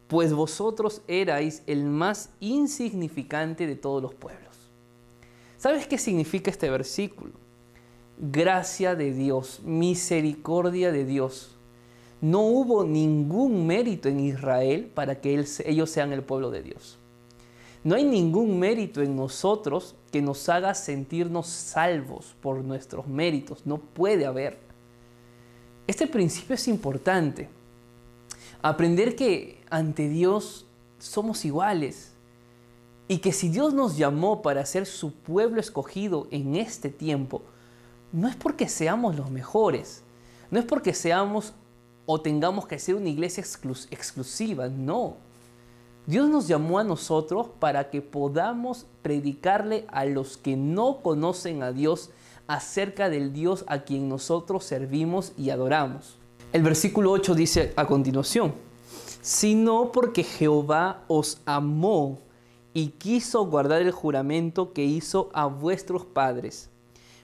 pues 0.07 0.33
vosotros 0.33 1.01
erais 1.07 1.63
el 1.67 1.83
más 1.83 2.29
insignificante 2.39 3.67
de 3.67 3.75
todos 3.75 4.01
los 4.01 4.13
pueblos. 4.15 4.47
¿Sabes 5.57 5.87
qué 5.87 5.97
significa 5.97 6.51
este 6.51 6.69
versículo? 6.69 7.33
Gracia 8.19 8.95
de 8.95 9.11
Dios, 9.11 9.61
misericordia 9.63 10.91
de 10.91 11.05
Dios. 11.05 11.55
No 12.21 12.41
hubo 12.41 12.83
ningún 12.83 13.67
mérito 13.67 14.09
en 14.09 14.19
Israel 14.19 14.89
para 14.93 15.19
que 15.21 15.43
ellos 15.65 15.89
sean 15.89 16.13
el 16.13 16.23
pueblo 16.23 16.49
de 16.49 16.63
Dios. 16.63 16.96
No 17.87 17.95
hay 17.95 18.03
ningún 18.03 18.59
mérito 18.59 19.01
en 19.01 19.15
nosotros 19.15 19.95
que 20.11 20.21
nos 20.21 20.49
haga 20.49 20.75
sentirnos 20.75 21.47
salvos 21.47 22.35
por 22.41 22.61
nuestros 22.61 23.07
méritos. 23.07 23.65
No 23.65 23.77
puede 23.77 24.25
haber. 24.25 24.59
Este 25.87 26.05
principio 26.05 26.55
es 26.55 26.67
importante. 26.67 27.47
Aprender 28.61 29.15
que 29.15 29.61
ante 29.69 30.09
Dios 30.09 30.65
somos 30.99 31.45
iguales 31.45 32.11
y 33.07 33.19
que 33.19 33.31
si 33.31 33.47
Dios 33.47 33.73
nos 33.73 33.95
llamó 33.95 34.41
para 34.41 34.65
ser 34.65 34.85
su 34.85 35.13
pueblo 35.13 35.61
escogido 35.61 36.27
en 36.29 36.57
este 36.57 36.89
tiempo, 36.89 37.41
no 38.11 38.27
es 38.27 38.35
porque 38.35 38.67
seamos 38.67 39.15
los 39.15 39.31
mejores, 39.31 40.03
no 40.51 40.59
es 40.59 40.65
porque 40.65 40.93
seamos 40.93 41.53
o 42.05 42.19
tengamos 42.19 42.67
que 42.67 42.79
ser 42.79 42.95
una 42.95 43.07
iglesia 43.07 43.45
exclusiva, 43.91 44.67
no. 44.67 45.25
Dios 46.07 46.29
nos 46.29 46.47
llamó 46.47 46.79
a 46.79 46.85
nosotros 46.85 47.47
para 47.59 47.89
que 47.89 48.01
podamos 48.01 48.85
predicarle 49.01 49.85
a 49.89 50.05
los 50.05 50.37
que 50.37 50.55
no 50.55 51.01
conocen 51.03 51.63
a 51.63 51.73
Dios 51.73 52.11
acerca 52.47 53.09
del 53.09 53.33
Dios 53.33 53.65
a 53.67 53.79
quien 53.79 54.07
nosotros 54.07 54.63
servimos 54.63 55.33
y 55.37 55.49
adoramos. 55.49 56.17
El 56.53 56.63
versículo 56.63 57.11
8 57.11 57.35
dice 57.35 57.73
a 57.75 57.85
continuación, 57.85 58.53
sino 59.21 59.91
porque 59.91 60.23
Jehová 60.23 61.03
os 61.09 61.41
amó 61.45 62.19
y 62.73 62.87
quiso 62.91 63.45
guardar 63.45 63.81
el 63.81 63.91
juramento 63.91 64.71
que 64.71 64.85
hizo 64.85 65.29
a 65.33 65.47
vuestros 65.47 66.05
padres. 66.05 66.69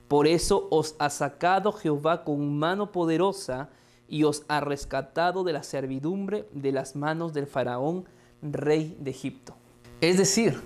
Por 0.10 0.28
eso 0.28 0.68
os 0.72 0.96
ha 1.00 1.10
sacado 1.10 1.72
Jehová 1.72 2.26
con 2.26 2.60
mano 2.60 2.92
poderosa 2.92 3.70
y 4.10 4.26
os 4.26 4.44
ha 4.50 4.60
rescatado 4.60 5.46
de 5.46 5.54
la 5.54 5.64
servidumbre 5.64 6.50
de 6.52 6.74
las 6.74 6.98
manos 6.98 7.32
del 7.32 7.48
faraón, 7.48 8.04
rey 8.44 8.96
de 9.00 9.12
Egipto. 9.12 9.56
Es 10.02 10.18
decir, 10.18 10.60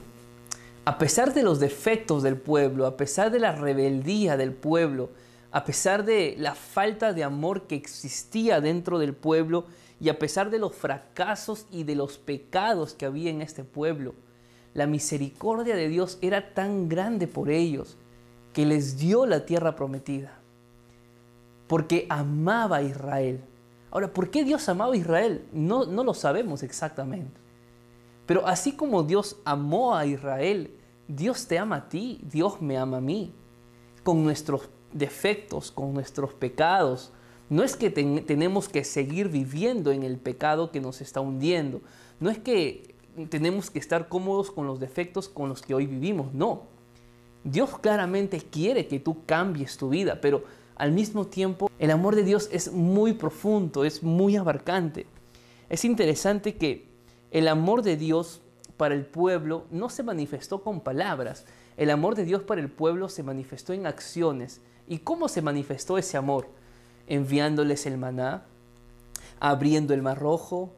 a 0.86 0.98
pesar 0.98 1.34
de 1.34 1.44
los 1.44 1.60
defectos 1.60 2.24
del 2.24 2.38
pueblo, 2.38 2.86
a 2.86 2.98
pesar 2.98 3.30
de 3.30 3.40
la 3.40 3.52
rebeldía 3.52 4.38
del 4.38 4.54
pueblo, 4.54 5.10
a 5.52 5.63
pesar 5.63 6.06
de 6.06 6.36
la 6.38 6.56
falta 6.56 7.13
de 7.13 7.24
amor 7.24 7.68
que 7.68 7.76
existía 7.76 8.62
dentro 8.62 9.00
del 9.00 9.13
pueblo 9.13 9.66
y 10.00 10.10
a 10.10 10.18
pesar 10.20 10.50
de 10.50 10.60
los 10.60 10.76
fracasos 10.76 11.66
y 11.72 11.84
de 11.84 11.96
los 11.96 12.18
pecados 12.18 12.94
que 12.94 13.06
había 13.06 13.30
en 13.30 13.42
este 13.42 13.63
pueblo, 13.63 14.13
la 14.74 14.88
misericordia 14.88 15.76
de 15.76 15.90
Dios 15.90 16.20
era 16.22 16.54
tan 16.54 16.88
grande 16.88 17.28
por 17.28 17.50
ellos 17.50 17.98
que 18.54 18.66
les 18.66 18.98
dio 18.98 19.26
la 19.26 19.46
tierra 19.46 19.76
prometida, 19.76 20.40
porque 21.68 22.06
amaba 22.10 22.78
a 22.78 22.84
Israel. 22.84 23.42
Ahora, 23.92 24.13
¿por 24.13 24.30
qué 24.30 24.44
Dios 24.44 24.70
amaba 24.70 24.94
a 24.94 24.98
Israel? 24.98 25.46
No, 25.52 25.86
no 25.86 26.04
lo 26.04 26.13
sabemos 26.13 26.63
exactamente. 26.63 27.47
Pero 28.28 28.46
así 28.46 28.74
como 28.74 29.02
Dios 29.02 29.38
amó 29.46 29.96
a 29.96 30.06
Israel, 30.06 30.70
Dios 31.08 31.48
te 31.48 31.58
ama 31.58 31.78
a 31.78 31.90
ti, 31.90 32.20
Dios 32.30 32.62
me 32.62 32.78
ama 32.78 32.98
a 32.98 33.02
mí, 33.02 33.34
con 34.04 34.24
nuestros 34.24 34.70
defectos, 34.92 35.72
con 35.72 35.94
nuestros 35.94 36.34
pecados. 36.34 37.12
No 37.50 37.63
es 37.63 37.78
que 37.78 37.90
tenemos 37.90 38.68
que 38.68 38.84
seguir 38.84 39.30
viviendo 39.30 39.92
en 39.92 40.04
el 40.04 40.18
pecado 40.18 40.72
que 40.72 40.82
nos 40.82 41.00
está 41.00 41.22
hundiendo. 41.22 41.82
No 42.20 42.30
es 42.30 42.38
que 42.38 42.96
tenemos 43.30 43.72
que 43.72 43.80
estar 43.80 44.10
cómodos 44.10 44.52
con 44.52 44.68
los 44.68 44.80
defectos 44.80 45.30
con 45.30 45.48
los 45.48 45.62
que 45.62 45.74
hoy 45.74 45.88
vivimos. 45.88 46.34
No. 46.34 46.63
Dios 47.46 47.80
claramente 47.80 48.40
quiere 48.40 48.88
que 48.88 49.00
tú 49.00 49.26
cambies 49.26 49.78
tu 49.78 49.88
vida, 49.88 50.20
pero 50.20 50.44
al 50.76 50.92
mismo 50.92 51.26
tiempo 51.26 51.72
el 51.80 51.92
amor 51.92 52.16
de 52.16 52.24
Dios 52.24 52.50
es 52.52 52.74
muy 52.74 53.13
profundo, 53.13 53.86
es 53.86 54.04
muy 54.04 54.36
abarcante. 54.36 55.06
Es 55.70 55.86
interesante 55.86 56.56
que 56.56 56.87
el 57.32 57.48
amor 57.48 57.82
de 57.82 57.98
Dios 57.98 58.42
para 58.78 58.96
el 58.96 59.06
pueblo 59.06 59.66
no 59.72 59.90
se 59.90 60.04
manifestó 60.04 60.63
con 60.63 60.82
palabras. 60.82 61.46
El 61.78 61.90
amor 61.90 62.16
de 62.16 62.26
Dios 62.26 62.44
para 62.44 62.62
el 62.62 62.70
pueblo 62.70 63.10
se 63.10 63.24
manifestó 63.24 63.74
en 63.74 63.86
acciones, 63.88 64.62
¿Y 64.88 65.00
cómo 65.00 65.28
se 65.28 65.42
manifestó 65.42 65.98
ese 65.98 66.18
amor? 66.18 66.48
Enviándoles 67.08 67.86
el 67.86 67.98
maná, 67.98 68.46
abriendo 69.40 69.94
el 69.94 70.02
mar 70.02 70.18
rojo, 70.18 70.74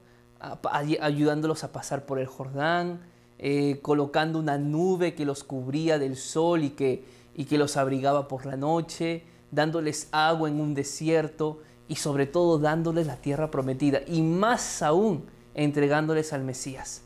ayudándolos 0.72 1.64
a 1.64 1.72
pasar 1.72 2.06
por 2.06 2.18
el 2.20 2.26
Jordán, 2.26 3.02
eh, 3.38 3.80
colocando 3.82 4.40
una 4.40 4.58
nube 4.58 5.14
que 5.14 5.26
los 5.26 5.44
cubría 5.44 6.00
del 6.00 6.18
sol 6.18 6.64
y 6.64 6.72
que, 6.72 7.06
y 7.36 7.46
que 7.46 7.58
los 7.58 7.78
abrigaba 7.78 8.28
por 8.28 8.46
la 8.46 8.58
noche, 8.58 9.24
dándoles 9.52 10.08
agua 10.12 10.50
en 10.50 10.60
un 10.60 10.74
desierto 10.74 11.60
y 11.88 11.96
sobre 11.96 12.26
todo 12.26 12.58
dándoles 12.58 13.06
la 13.06 13.18
tierra 13.18 13.52
prometida 13.52 14.02
y 14.08 14.22
más 14.22 14.82
aún 14.82 15.26
entregándoles 15.64 16.34
al 16.34 16.44
Mesías. 16.44 17.02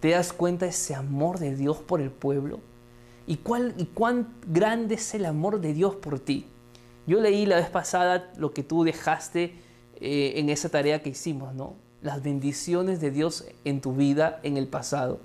¿Te 0.00 0.10
das 0.10 0.32
cuenta 0.32 0.66
ese 0.66 0.94
amor 0.94 1.38
de 1.38 1.54
Dios 1.54 1.78
por 1.78 2.00
el 2.00 2.10
pueblo? 2.10 2.60
y, 3.26 3.36
cuál, 3.36 3.74
y 3.76 3.86
cuán 3.86 4.34
grande 4.46 4.96
es 4.96 5.14
el 5.14 5.24
amor 5.26 5.60
de 5.60 5.74
Dios 5.74 5.96
por 5.96 6.18
ti. 6.18 6.46
Yo 7.06 7.20
leí 7.20 7.46
la 7.46 7.56
vez 7.56 7.68
pasada 7.68 8.30
lo 8.36 8.52
que 8.52 8.62
tú 8.62 8.84
dejaste 8.84 9.54
eh, 10.00 10.34
en 10.36 10.48
esa 10.48 10.68
tarea 10.68 11.02
que 11.02 11.10
hicimos, 11.10 11.54
¿no? 11.54 11.74
Las 12.00 12.22
bendiciones 12.22 13.00
de 13.00 13.10
Dios 13.10 13.46
en 13.64 13.80
tu 13.80 13.94
vida 13.94 14.40
en 14.42 14.56
el 14.56 14.66
pasado. 14.66 15.20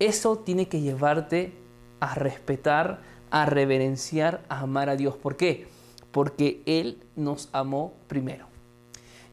Eso 0.00 0.38
tiene 0.38 0.68
que 0.68 0.80
llevarte 0.80 1.52
a 2.00 2.14
respetar, 2.14 3.00
a 3.30 3.46
reverenciar, 3.46 4.44
a 4.48 4.60
amar 4.60 4.88
a 4.88 4.96
Dios. 4.96 5.16
¿Por 5.16 5.36
qué? 5.36 5.66
Porque 6.10 6.62
Él 6.66 7.02
nos 7.16 7.48
amó 7.52 7.92
primero. 8.06 8.47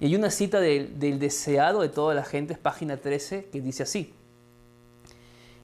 Hay 0.05 0.15
una 0.15 0.29
cita 0.29 0.59
del, 0.59 0.99
deseado 0.99 1.81
de 1.81 1.89
toda 1.89 2.13
la 2.13 2.23
gente, 2.23 2.55
página 2.55 2.97
13, 2.97 3.45
que 3.45 3.59
dice 3.59 3.81
así. 3.81 4.13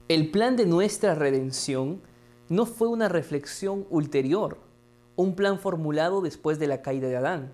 El 0.08 0.32
plan 0.32 0.56
de 0.56 0.66
nuestra 0.66 1.14
redención 1.14 2.02
no 2.50 2.66
fue 2.66 2.88
una 2.88 3.08
reflexión 3.08 3.86
ulterior, 3.92 4.58
un 5.16 5.36
plan 5.36 5.60
formulado 5.60 6.22
después 6.22 6.58
de 6.58 6.66
la 6.66 6.82
caída 6.82 7.08
de 7.08 7.18
Adán. 7.18 7.52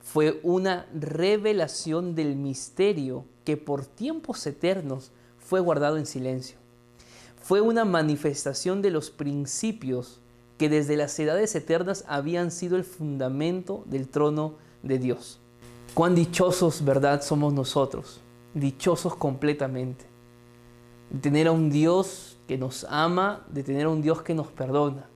Fue 0.00 0.40
una 0.42 0.88
revelación 0.92 2.16
del 2.16 2.34
misterio 2.34 3.24
que 3.44 3.56
por 3.56 3.86
tiempos 3.86 4.44
eternos 4.48 5.12
fue 5.38 5.60
guardado 5.60 5.96
en 5.96 6.06
silencio. 6.06 6.58
Fue 7.40 7.60
una 7.60 7.84
manifestación 7.84 8.82
de 8.82 8.90
los 8.90 9.12
principios 9.12 10.18
que 10.58 10.68
desde 10.68 10.96
las 10.96 11.16
edades 11.20 11.54
eternas 11.54 12.04
habían 12.08 12.50
sido 12.50 12.76
el 12.76 12.82
fundamento 12.82 13.84
del 13.86 14.08
trono 14.08 14.56
de 14.82 14.98
Dios. 14.98 15.40
Cuán 15.94 16.14
dichosos, 16.14 16.84
¿verdad?, 16.84 17.22
somos 17.22 17.52
nosotros, 17.52 18.20
dichosos 18.54 19.14
completamente 19.16 20.16
de 21.10 21.18
tener 21.18 21.46
a 21.46 21.52
un 21.52 21.70
Dios 21.70 22.38
que 22.46 22.58
nos 22.58 22.84
ama, 22.88 23.44
de 23.48 23.62
tener 23.62 23.86
a 23.86 23.90
un 23.90 24.02
Dios 24.02 24.22
que 24.22 24.34
nos 24.34 24.48
perdona. 24.48 25.08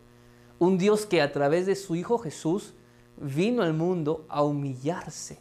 Un 0.58 0.78
Dios 0.78 1.06
que 1.06 1.22
a 1.22 1.32
través 1.32 1.66
de 1.66 1.74
su 1.74 1.96
Hijo 1.96 2.18
Jesús 2.18 2.74
vino 3.16 3.62
al 3.62 3.74
mundo 3.74 4.24
a 4.28 4.42
humillarse, 4.42 5.38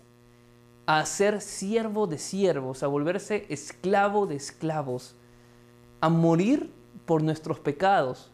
a 0.85 1.05
ser 1.05 1.41
siervo 1.41 2.07
de 2.07 2.17
siervos, 2.17 2.83
a 2.83 2.87
volverse 2.87 3.45
esclavo 3.49 4.27
de 4.27 4.35
esclavos, 4.35 5.15
a 6.01 6.09
morir 6.09 6.73
por 7.05 7.21
nuestros 7.21 7.59
pecados, 7.59 8.31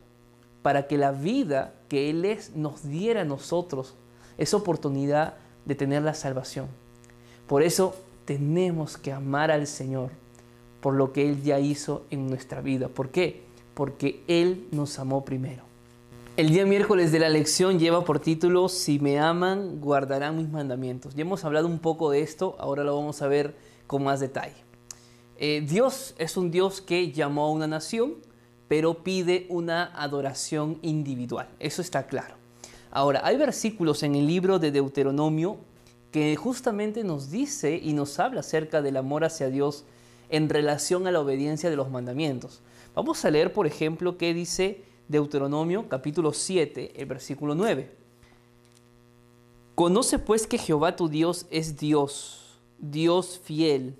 para 0.61 0.87
que 0.87 0.97
la 0.97 1.11
vida 1.11 1.75
que 1.89 2.09
Él 2.09 2.25
es 2.25 2.55
nos 2.55 2.87
diera 2.87 3.21
a 3.21 3.25
nosotros 3.25 3.95
esa 4.37 4.57
oportunidad 4.57 5.35
de 5.65 5.75
tener 5.75 6.01
la 6.03 6.13
salvación. 6.13 6.67
Por 7.47 7.63
eso 7.63 7.95
tenemos 8.25 8.97
que 8.97 9.11
amar 9.11 9.51
al 9.51 9.67
Señor 9.67 10.09
por 10.81 10.93
lo 10.93 11.13
que 11.13 11.27
Él 11.27 11.41
ya 11.43 11.59
hizo 11.59 12.05
en 12.09 12.27
nuestra 12.27 12.61
vida. 12.61 12.89
¿Por 12.89 13.09
qué? 13.09 13.43
Porque 13.73 14.23
Él 14.27 14.67
nos 14.71 14.99
amó 14.99 15.25
primero. 15.25 15.63
El 16.37 16.49
día 16.49 16.65
miércoles 16.65 17.11
de 17.11 17.19
la 17.19 17.29
lección 17.29 17.79
lleva 17.79 18.03
por 18.03 18.19
título 18.19 18.67
Si 18.67 18.99
me 18.99 19.19
aman, 19.19 19.79
guardarán 19.79 20.37
mis 20.37 20.49
mandamientos. 20.49 21.15
Ya 21.15 21.21
hemos 21.21 21.45
hablado 21.45 21.67
un 21.67 21.79
poco 21.79 22.11
de 22.11 22.21
esto, 22.21 22.55
ahora 22.59 22.83
lo 22.83 22.95
vamos 22.95 23.21
a 23.21 23.27
ver 23.27 23.55
con 23.87 24.03
más 24.03 24.19
detalle. 24.19 24.65
Eh, 25.37 25.65
Dios 25.67 26.13
es 26.17 26.37
un 26.37 26.51
Dios 26.51 26.81
que 26.81 27.11
llamó 27.11 27.45
a 27.45 27.51
una 27.51 27.67
nación, 27.67 28.15
pero 28.67 29.03
pide 29.03 29.45
una 29.49 29.85
adoración 29.95 30.77
individual. 30.81 31.47
Eso 31.59 31.81
está 31.81 32.07
claro. 32.07 32.35
Ahora, 32.91 33.21
hay 33.23 33.37
versículos 33.37 34.03
en 34.03 34.15
el 34.15 34.27
libro 34.27 34.59
de 34.59 34.71
Deuteronomio 34.71 35.57
que 36.15 36.33
justamente 36.37 37.03
nos 37.03 37.29
dice 37.29 37.75
y 37.75 37.91
nos 37.91 38.19
habla 38.19 38.39
acerca 38.39 38.81
del 38.81 38.95
amor 38.95 39.25
hacia 39.25 39.49
Dios 39.49 39.83
en 40.29 40.47
relación 40.47 41.07
a 41.07 41.11
la 41.11 41.19
obediencia 41.19 41.69
de 41.69 41.75
los 41.75 41.89
mandamientos. 41.89 42.61
Vamos 42.95 43.25
a 43.25 43.31
leer, 43.31 43.51
por 43.51 43.67
ejemplo, 43.67 44.17
qué 44.17 44.33
dice 44.33 44.81
Deuteronomio 45.09 45.89
capítulo 45.89 46.31
7, 46.31 47.01
el 47.01 47.05
versículo 47.05 47.53
9. 47.53 47.91
Conoce 49.75 50.17
pues 50.17 50.47
que 50.47 50.57
Jehová 50.57 50.95
tu 50.95 51.09
Dios 51.09 51.47
es 51.49 51.75
Dios, 51.75 52.61
Dios 52.79 53.41
fiel, 53.43 53.97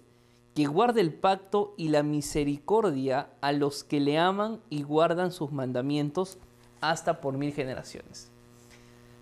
que 0.54 0.67
guarda 0.67 1.01
el 1.01 1.13
pacto 1.13 1.73
y 1.75 1.89
la 1.89 2.01
misericordia 2.01 3.28
a 3.41 3.51
los 3.51 3.84
que 3.84 3.99
le 3.99 4.17
aman 4.17 4.62
y 4.69 4.84
guardan 4.84 5.34
sus 5.34 5.51
mandamientos 5.51 6.38
hasta 6.80 7.19
por 7.19 7.38
mil 7.38 7.51
generaciones. 7.51 8.32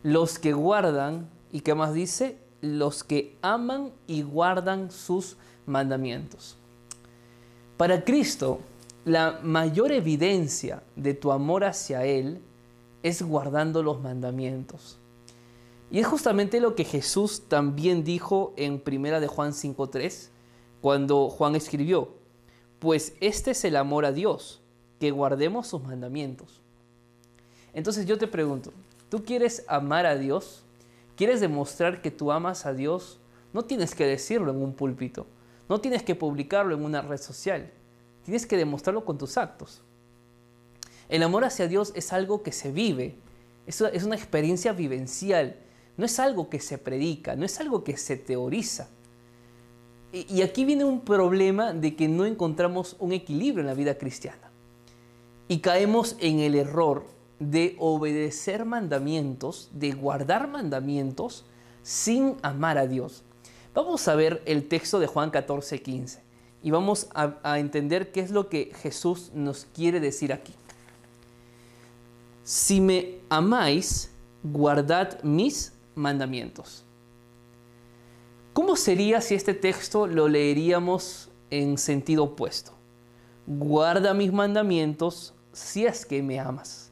Los 0.04 0.38
que 0.38 0.54
guardan, 0.54 1.28
¿y 1.52 1.62
qué 1.62 1.74
más 1.74 1.96
dice? 1.96 2.43
Los 2.64 3.04
que 3.04 3.36
aman 3.42 3.92
y 4.08 4.22
guardan 4.22 4.90
sus 4.90 5.36
mandamientos. 5.66 6.56
Para 7.76 8.06
Cristo, 8.06 8.62
la 9.04 9.42
mayor 9.44 9.92
evidencia 9.92 10.82
de 10.96 11.14
tu 11.14 11.34
amor 11.34 11.66
hacia 11.66 12.06
Él 12.06 12.40
es 13.02 13.22
guardando 13.22 13.84
los 13.84 14.02
mandamientos. 14.02 14.98
Y 15.92 16.00
es 16.00 16.08
justamente 16.08 16.62
lo 16.62 16.74
que 16.74 16.86
Jesús 16.86 17.44
también 17.50 18.06
dijo 18.06 18.54
en 18.56 18.80
Primera 18.80 19.20
de 19.20 19.28
Juan 19.28 19.52
5.3, 19.52 20.30
cuando 20.82 21.30
Juan 21.30 21.56
escribió, 21.56 22.14
pues 22.80 23.14
este 23.20 23.52
es 23.52 23.66
el 23.66 23.76
amor 23.76 24.06
a 24.06 24.14
Dios, 24.14 24.62
que 25.02 25.12
guardemos 25.12 25.68
sus 25.68 25.84
mandamientos. 25.84 26.62
Entonces 27.74 28.06
yo 28.06 28.18
te 28.18 28.28
pregunto, 28.28 28.72
¿tú 29.10 29.26
quieres 29.26 29.66
amar 29.68 30.06
a 30.06 30.16
Dios? 30.16 30.64
¿Quieres 31.16 31.42
demostrar 31.42 32.02
que 32.02 32.12
tú 32.12 32.32
amas 32.32 32.66
a 32.66 32.74
Dios? 32.74 33.20
no 33.54 33.64
tienes 33.64 33.96
que 33.96 34.06
decirlo 34.06 34.52
en 34.52 34.62
un 34.62 34.74
púlpito, 34.74 35.28
no 35.70 35.80
tienes 35.80 36.04
que 36.04 36.16
publicarlo 36.16 36.76
en 36.76 36.84
una 36.84 37.02
red 37.02 37.20
social, 37.20 37.72
tienes 38.26 38.46
que 38.46 38.58
demostrarlo 38.58 39.06
con 39.06 39.18
tus 39.18 39.38
actos. 39.38 39.82
El 41.08 41.24
amor 41.24 41.46
hacia 41.46 41.68
Dios 41.68 41.94
es 41.96 42.12
algo 42.12 42.42
que 42.42 42.52
se 42.52 42.72
vive, 42.72 43.16
es 43.68 43.82
una 43.82 44.16
experiencia 44.16 44.74
vivencial, 44.74 45.58
no 45.96 46.06
es 46.06 46.20
algo 46.20 46.50
que 46.50 46.60
se 46.60 46.80
predica, 46.80 47.36
no 47.36 47.46
es 47.46 47.60
algo 47.60 47.84
que 47.84 47.96
se 47.98 48.18
teoriza. 48.18 48.90
Y 50.12 50.42
aquí 50.42 50.66
viene 50.66 50.84
un 50.84 51.02
problema 51.02 51.74
de 51.74 51.96
que 51.96 52.08
no 52.08 52.26
encontramos 52.26 52.96
un 53.00 53.14
equilibrio 53.14 53.62
en 53.62 53.68
la 53.68 53.74
vida 53.74 53.98
cristiana. 53.98 54.52
Y 55.48 55.60
caemos 55.60 56.16
en 56.20 56.40
el 56.40 56.56
error 56.56 57.06
de 57.52 57.76
obedecer 57.80 58.66
mandamientos, 58.66 59.70
de 59.74 59.92
guardar 59.92 60.48
mandamientos 60.48 61.46
sin 61.82 62.38
amar 62.42 62.78
a 62.78 62.88
Dios. 62.88 63.24
Vamos 63.74 64.08
a 64.08 64.16
ver 64.16 64.42
el 64.46 64.68
texto 64.68 65.00
de 65.00 65.08
Juan 65.08 65.32
14, 65.32 65.82
15 65.82 66.24
y 66.62 66.72
vamos 66.72 67.10
a, 67.14 67.60
entender 67.60 68.12
qué 68.12 68.22
es 68.22 68.32
lo 68.32 68.48
que 68.48 68.72
Jesús 68.82 69.32
nos 69.34 69.66
quiere 69.66 70.00
decir 70.00 70.32
aquí. 70.32 70.54
Si 72.44 72.80
me 72.80 73.20
amáis, 73.30 74.12
guardad 74.44 75.22
mis 75.24 75.74
mandamientos. 75.96 76.86
¿Cómo 78.54 78.76
sería 78.76 79.20
si 79.20 79.36
este 79.36 79.54
texto 79.54 80.08
lo 80.08 80.28
leeríamos 80.28 81.30
en 81.50 81.78
sentido 81.78 82.26
opuesto? 82.26 82.72
Guarda 83.46 84.14
mis 84.14 84.32
mandamientos 84.32 85.34
si 85.52 85.86
es 85.86 86.06
que 86.06 86.24
me 86.24 86.40
amas. 86.40 86.83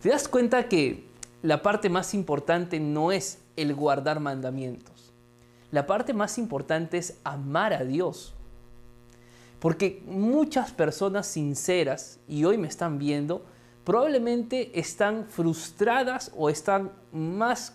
¿Te 0.00 0.10
das 0.10 0.28
cuenta 0.28 0.68
que 0.68 1.08
la 1.42 1.60
parte 1.60 1.88
más 1.88 2.14
importante 2.14 2.78
no 2.78 3.10
es 3.10 3.38
el 3.56 3.74
guardar 3.74 4.20
mandamientos? 4.20 5.12
La 5.72 5.86
parte 5.86 6.14
más 6.14 6.38
importante 6.38 6.98
es 6.98 7.18
amar 7.24 7.72
a 7.72 7.84
Dios. 7.84 8.34
Porque 9.58 10.00
muchas 10.06 10.70
personas 10.70 11.26
sinceras, 11.26 12.20
y 12.28 12.44
hoy 12.44 12.58
me 12.58 12.68
están 12.68 12.98
viendo, 12.98 13.44
probablemente 13.82 14.78
están 14.78 15.26
frustradas 15.26 16.30
o 16.36 16.48
están 16.48 16.92
más 17.12 17.74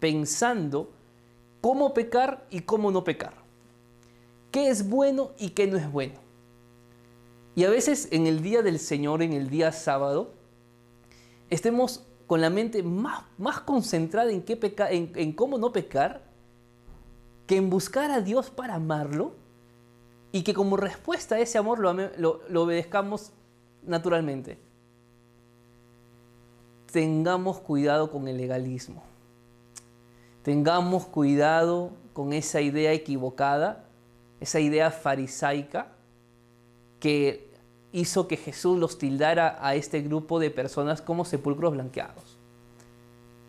pensando 0.00 0.90
cómo 1.60 1.92
pecar 1.92 2.46
y 2.48 2.60
cómo 2.60 2.90
no 2.90 3.04
pecar. 3.04 3.34
¿Qué 4.50 4.70
es 4.70 4.88
bueno 4.88 5.32
y 5.38 5.50
qué 5.50 5.66
no 5.66 5.76
es 5.76 5.92
bueno? 5.92 6.14
Y 7.54 7.64
a 7.64 7.70
veces 7.70 8.08
en 8.10 8.26
el 8.26 8.40
día 8.40 8.62
del 8.62 8.78
Señor, 8.78 9.22
en 9.22 9.34
el 9.34 9.50
día 9.50 9.70
sábado, 9.72 10.37
estemos 11.50 12.04
con 12.26 12.40
la 12.40 12.50
mente 12.50 12.82
más, 12.82 13.22
más 13.38 13.60
concentrada 13.60 14.30
en, 14.30 14.42
qué 14.42 14.58
en, 14.90 15.32
cómo 15.32 15.58
no 15.58 15.72
pecar 15.72 16.22
que 17.46 17.56
en 17.56 17.70
buscar 17.70 18.10
a 18.10 18.20
Dios 18.20 18.50
para 18.50 18.74
amarlo 18.74 19.32
y 20.32 20.42
que 20.42 20.52
como 20.52 20.76
respuesta 20.76 21.36
a 21.36 21.38
ese 21.38 21.56
amor 21.56 21.78
lo 21.80 22.62
obedezcamos 22.62 23.32
naturalmente 23.82 24.58
tengamos 26.90 27.60
cuidado 27.60 28.10
con 28.10 28.28
el 28.28 28.36
legalismo. 28.36 29.02
Tengamos 30.42 31.06
cuidado 31.06 31.92
con 32.12 32.32
esa 32.32 32.60
idea 32.60 32.92
equivocada, 32.92 33.84
esa 34.40 34.60
idea 34.60 34.90
farisaica 34.90 35.88
que 37.00 37.47
hizo 37.92 38.28
que 38.28 38.36
Jesús 38.36 38.78
los 38.78 38.98
tildara 38.98 39.58
a 39.60 39.74
este 39.74 40.00
grupo 40.02 40.38
de 40.38 40.50
personas 40.50 41.00
como 41.00 41.24
sepulcros 41.24 41.72
blanqueados. 41.72 42.38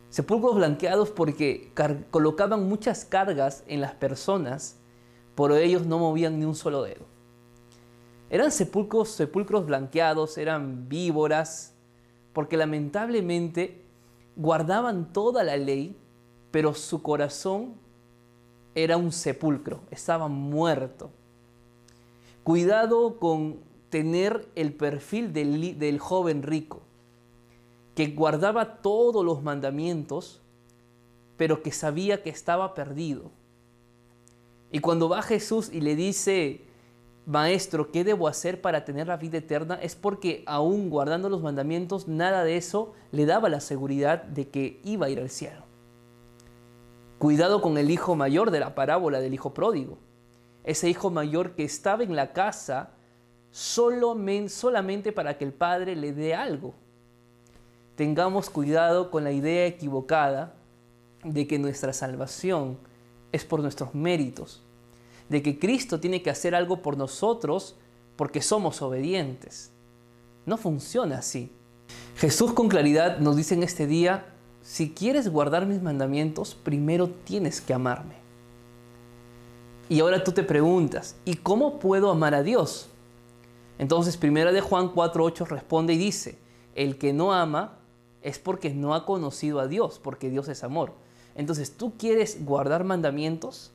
Sepulcros 0.10 0.56
blanqueados 0.56 1.10
porque 1.12 1.71
colocaban 2.10 2.67
muchas 2.67 3.06
cargas 3.06 3.63
en 3.67 3.82
las 3.82 3.93
personas, 3.93 4.78
pero 5.36 5.56
ellos 5.56 5.86
no 5.86 5.99
movían 5.99 6.39
ni 6.39 6.45
un 6.45 6.56
solo 6.56 6.84
dedo. 6.84 7.06
Eran 8.30 8.52
sepulcros, 8.52 9.10
sepulcros 9.10 9.65
blanqueados, 9.65 10.38
eran 10.38 10.88
víboras, 10.88 11.73
porque 12.34 12.58
lamentablemente 12.58 13.84
guardaban 14.36 15.12
toda 15.12 15.43
la 15.43 15.58
ley, 15.58 15.95
pero 16.52 16.73
su 16.73 17.02
corazón 17.02 17.73
era 18.75 18.97
un 18.97 19.12
sepulcro, 19.12 19.82
estaba 19.91 20.28
muerto. 20.28 21.12
Cuidado 22.43 23.19
con 23.19 23.69
tener 23.89 24.47
el 24.56 24.73
perfil 24.73 25.34
del, 25.34 25.78
del 25.78 25.99
joven 25.99 26.43
rico, 26.43 26.82
que 27.95 28.08
guardaba 28.08 28.82
todos 28.82 29.25
los 29.25 29.43
mandamientos, 29.43 30.41
pero 31.38 31.62
que 31.63 31.71
sabía 31.71 32.21
que 32.23 32.30
estaba 32.30 32.73
perdido. 32.73 33.32
Y 34.71 34.80
cuando 34.80 35.10
va 35.10 35.21
Jesús 35.21 35.69
y 35.73 35.82
le 35.82 35.95
dice, 35.95 36.62
Maestro, 37.25 37.91
¿qué 37.91 38.04
debo 38.04 38.28
hacer 38.28 38.62
para 38.62 38.86
tener 38.86 39.08
la 39.08 39.17
vida 39.17 39.38
eterna? 39.38 39.75
Es 39.75 39.95
porque 39.95 40.43
aún 40.45 40.89
guardando 40.89 41.30
los 41.30 41.41
mandamientos, 41.41 42.08
nada 42.08 42.43
de 42.43 42.58
eso 42.58 42.93
le 43.12 43.25
daba 43.25 43.49
la 43.49 43.60
seguridad 43.60 44.23
de 44.23 44.49
que 44.49 44.80
iba 44.84 45.08
a 45.08 45.10
ir 45.10 45.19
al 45.19 45.30
cielo. 45.30 45.63
Cuidado 47.17 47.62
con 47.62 47.78
el 47.78 47.91
hijo 47.91 48.15
mayor 48.15 48.52
de 48.52 48.60
la 48.60 48.75
parábola 48.75 49.19
del 49.19 49.34
hijo 49.34 49.54
pródigo. 49.54 49.97
Ese 50.63 50.89
hijo 50.89 51.10
mayor 51.10 51.52
que 51.56 51.63
estaba 51.63 52.04
en 52.04 52.15
la 52.15 52.32
casa 52.32 52.91
solamente 53.52 55.12
para 55.12 55.38
que 55.38 55.46
el 55.46 55.54
padre 55.54 55.96
le 55.96 56.14
dé 56.14 56.36
algo. 56.36 56.74
Tengamos 57.96 58.50
cuidado 58.50 59.12
con 59.12 59.24
la 59.24 59.32
idea 59.32 59.66
equivocada 59.66 60.54
de 61.24 61.48
que 61.48 61.60
nuestra 61.60 61.94
salvación 61.94 62.78
es 63.32 63.44
por 63.44 63.62
nuestros 63.62 63.94
méritos 63.94 64.64
de 65.30 65.44
que 65.44 65.58
Cristo 65.58 66.00
tiene 66.00 66.22
que 66.22 66.32
hacer 66.32 66.56
algo 66.56 66.82
por 66.82 66.98
nosotros 66.98 67.76
porque 68.16 68.42
somos 68.42 68.82
obedientes. 68.82 69.72
No 70.46 70.58
funciona 70.58 71.20
así. 71.20 71.52
Jesús 72.18 72.54
con 72.54 72.68
claridad 72.68 73.20
nos 73.20 73.38
dice 73.38 73.54
en 73.54 73.64
este 73.64 73.88
día, 73.88 74.26
si 74.62 74.92
quieres 74.92 75.30
guardar 75.30 75.66
mis 75.66 75.82
mandamientos, 75.82 76.56
primero 76.56 77.10
tienes 77.10 77.62
que 77.62 77.74
amarme. 77.74 78.16
Y 79.88 80.02
ahora 80.02 80.24
tú 80.24 80.32
te 80.32 80.44
preguntas, 80.44 81.16
¿y 81.26 81.36
cómo 81.36 81.80
puedo 81.80 82.12
amar 82.12 82.36
a 82.36 82.44
Dios? 82.44 82.90
Entonces, 83.80 84.18
primera 84.18 84.52
de 84.52 84.62
Juan 84.62 84.94
4:8 84.94 85.48
responde 85.48 85.94
y 85.94 85.98
dice, 85.98 86.38
el 86.76 87.00
que 87.00 87.13
no 87.13 87.34
ama 87.34 87.80
es 88.22 88.38
porque 88.38 88.72
no 88.72 88.94
ha 88.94 89.08
conocido 89.08 89.60
a 89.60 89.68
Dios, 89.68 90.00
porque 90.04 90.30
Dios 90.30 90.48
es 90.50 90.63
amor. 90.63 90.94
Entonces, 91.34 91.76
¿tú 91.76 91.98
quieres 91.98 92.46
guardar 92.46 92.84
mandamientos? 92.84 93.72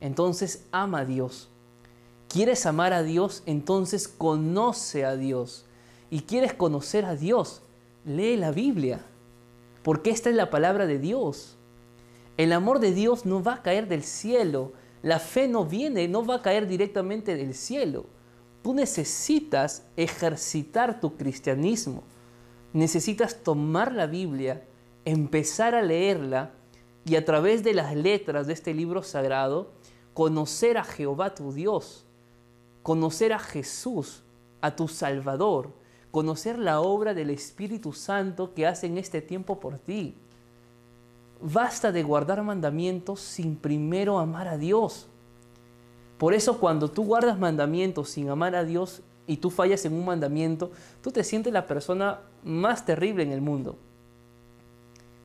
entonces 0.00 0.66
ama 0.72 1.00
a 1.00 1.04
Dios. 1.04 1.48
¿Quieres 2.28 2.66
amar 2.66 2.92
a 2.92 3.02
Dios? 3.02 3.42
Entonces 3.46 4.08
conoce 4.08 5.04
a 5.04 5.16
Dios. 5.16 5.66
¿Y 6.10 6.22
quieres 6.22 6.54
conocer 6.54 7.04
a 7.04 7.16
Dios? 7.16 7.62
Lee 8.04 8.36
la 8.36 8.50
Biblia, 8.50 9.00
porque 9.82 10.10
esta 10.10 10.30
es 10.30 10.36
la 10.36 10.50
palabra 10.50 10.86
de 10.86 10.98
Dios. 10.98 11.56
El 12.36 12.52
amor 12.52 12.80
de 12.80 12.92
Dios 12.92 13.26
no 13.26 13.42
va 13.42 13.54
a 13.54 13.62
caer 13.62 13.88
del 13.88 14.02
cielo. 14.02 14.72
La 15.02 15.18
fe 15.18 15.48
no 15.48 15.64
viene, 15.64 16.08
no 16.08 16.24
va 16.24 16.36
a 16.36 16.42
caer 16.42 16.66
directamente 16.66 17.36
del 17.36 17.54
cielo. 17.54 18.06
Tú 18.62 18.74
necesitas 18.74 19.84
ejercitar 19.96 21.00
tu 21.00 21.16
cristianismo. 21.16 22.02
Necesitas 22.72 23.42
tomar 23.42 23.92
la 23.92 24.06
Biblia, 24.06 24.64
empezar 25.04 25.74
a 25.74 25.82
leerla 25.82 26.52
y 27.04 27.16
a 27.16 27.24
través 27.24 27.64
de 27.64 27.74
las 27.74 27.96
letras 27.96 28.46
de 28.46 28.52
este 28.52 28.74
libro 28.74 29.02
sagrado, 29.02 29.70
conocer 30.14 30.76
a 30.76 30.84
Jehová 30.84 31.34
tu 31.34 31.52
Dios, 31.52 32.04
conocer 32.82 33.32
a 33.32 33.38
Jesús, 33.38 34.22
a 34.60 34.76
tu 34.76 34.88
Salvador, 34.88 35.72
conocer 36.10 36.58
la 36.58 36.80
obra 36.80 37.14
del 37.14 37.30
Espíritu 37.30 37.92
Santo 37.92 38.52
que 38.52 38.66
hace 38.66 38.86
en 38.86 38.98
este 38.98 39.22
tiempo 39.22 39.58
por 39.58 39.78
ti. 39.78 40.14
Basta 41.40 41.90
de 41.92 42.02
guardar 42.02 42.42
mandamientos 42.42 43.20
sin 43.20 43.56
primero 43.56 44.18
amar 44.18 44.48
a 44.48 44.58
Dios. 44.58 45.08
Por 46.20 46.34
eso 46.34 46.58
cuando 46.58 46.90
tú 46.90 47.04
guardas 47.04 47.38
mandamientos 47.38 48.10
sin 48.10 48.28
amar 48.28 48.54
a 48.54 48.62
Dios 48.62 49.00
y 49.26 49.38
tú 49.38 49.48
fallas 49.48 49.86
en 49.86 49.94
un 49.94 50.04
mandamiento, 50.04 50.70
tú 51.00 51.10
te 51.10 51.24
sientes 51.24 51.50
la 51.50 51.66
persona 51.66 52.20
más 52.44 52.84
terrible 52.84 53.22
en 53.22 53.32
el 53.32 53.40
mundo. 53.40 53.78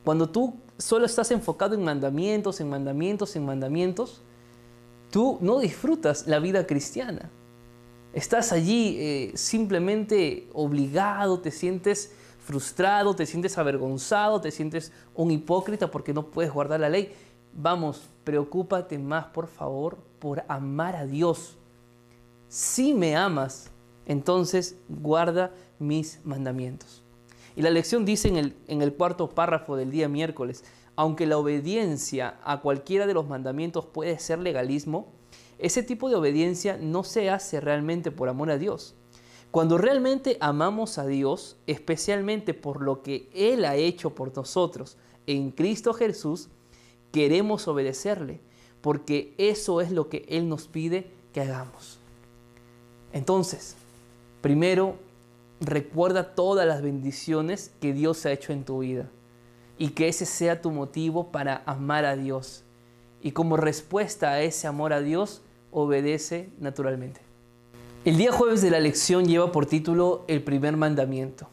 Cuando 0.04 0.30
tú 0.30 0.54
solo 0.78 1.04
estás 1.04 1.30
enfocado 1.32 1.74
en 1.74 1.84
mandamientos, 1.84 2.62
en 2.62 2.70
mandamientos, 2.70 3.36
en 3.36 3.44
mandamientos, 3.44 4.22
tú 5.10 5.36
no 5.42 5.58
disfrutas 5.58 6.26
la 6.26 6.38
vida 6.38 6.66
cristiana. 6.66 7.28
Estás 8.14 8.50
allí 8.50 8.96
eh, 8.98 9.32
simplemente 9.34 10.48
obligado, 10.54 11.40
te 11.40 11.50
sientes 11.50 12.14
frustrado, 12.42 13.14
te 13.14 13.26
sientes 13.26 13.58
avergonzado, 13.58 14.40
te 14.40 14.50
sientes 14.50 14.92
un 15.14 15.30
hipócrita 15.30 15.90
porque 15.90 16.14
no 16.14 16.28
puedes 16.28 16.50
guardar 16.50 16.80
la 16.80 16.88
ley. 16.88 17.12
Vamos, 17.58 18.10
preocúpate 18.22 18.98
más, 18.98 19.26
por 19.28 19.46
favor, 19.46 19.96
por 20.18 20.44
amar 20.46 20.94
a 20.94 21.06
Dios. 21.06 21.56
Si 22.48 22.92
me 22.92 23.16
amas, 23.16 23.70
entonces 24.04 24.76
guarda 24.90 25.54
mis 25.78 26.20
mandamientos. 26.22 27.02
Y 27.56 27.62
la 27.62 27.70
lección 27.70 28.04
dice 28.04 28.28
en 28.28 28.82
el, 28.82 28.94
cuarto 28.94 29.30
párrafo 29.30 29.74
del 29.74 29.90
día 29.90 30.06
miércoles, 30.06 30.64
aunque 30.96 31.24
la 31.24 31.38
obediencia 31.38 32.38
a 32.44 32.60
cualquiera 32.60 33.06
de 33.06 33.14
los 33.14 33.26
mandamientos 33.26 33.86
puede 33.86 34.18
ser 34.18 34.38
legalismo, 34.38 35.06
ese 35.58 35.82
tipo 35.82 36.10
de 36.10 36.16
obediencia 36.16 36.76
no 36.78 37.04
se 37.04 37.30
hace 37.30 37.62
realmente 37.62 38.10
por 38.10 38.28
amor 38.28 38.50
a 38.50 38.58
Dios. 38.58 38.94
Cuando 39.50 39.78
realmente 39.78 40.36
amamos 40.40 40.98
a 40.98 41.06
Dios, 41.06 41.56
especialmente 41.66 42.52
por 42.52 42.82
lo 42.82 43.02
que 43.02 43.30
Él 43.32 43.64
ha 43.64 43.76
hecho 43.76 44.14
por 44.14 44.36
nosotros 44.36 44.98
en 45.26 45.50
Cristo 45.50 45.94
Jesús, 45.94 46.50
queremos 47.16 47.66
obedecerle, 47.66 48.40
porque 48.82 49.32
eso 49.38 49.80
es 49.80 49.90
lo 49.90 50.10
que 50.10 50.26
Él 50.28 50.50
nos 50.50 50.68
pide 50.68 51.06
que 51.32 51.40
hagamos. 51.40 51.98
Entonces, 53.14 53.74
primero, 54.42 54.96
recuerda 55.58 56.34
todas 56.34 56.66
las 56.66 56.82
bendiciones 56.82 57.70
que 57.80 57.94
Dios 57.94 58.26
ha 58.26 58.32
hecho 58.32 58.52
en 58.52 58.64
tu 58.64 58.80
vida 58.80 59.08
y 59.78 59.88
que 59.92 60.08
ese 60.08 60.26
sea 60.26 60.60
tu 60.60 60.70
motivo 60.70 61.32
para 61.32 61.62
amar 61.64 62.04
a 62.04 62.16
Dios. 62.16 62.64
Y 63.22 63.32
como 63.32 63.56
respuesta 63.56 64.32
a 64.32 64.42
ese 64.42 64.66
amor 64.66 64.92
a 64.92 65.00
Dios, 65.00 65.40
obedece 65.70 66.50
naturalmente. 66.58 67.22
El 68.04 68.18
día 68.18 68.30
jueves 68.30 68.60
de 68.60 68.70
la 68.70 68.78
lección 68.78 69.24
lleva 69.24 69.52
por 69.52 69.64
título 69.64 70.26
El 70.28 70.42
primer 70.42 70.76
mandamiento. 70.76 71.48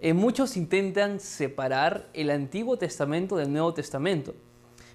En 0.00 0.10
eh, 0.10 0.20
muchos 0.20 0.56
intentan 0.56 1.18
separar 1.18 2.08
el 2.14 2.30
Antiguo 2.30 2.78
Testamento 2.78 3.36
del 3.36 3.52
Nuevo 3.52 3.74
Testamento, 3.74 4.36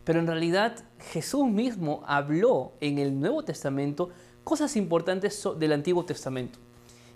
pero 0.04 0.20
en 0.20 0.28
realidad 0.28 0.84
Jesús 1.12 1.48
mismo 1.48 2.04
habló 2.06 2.74
en 2.80 2.98
el 2.98 3.20
Nuevo 3.20 3.44
Testamento 3.44 4.10
cosas 4.44 4.76
importantes 4.76 5.48
del 5.58 5.74
Antiguo 5.74 6.06
Testamento. 6.06 6.60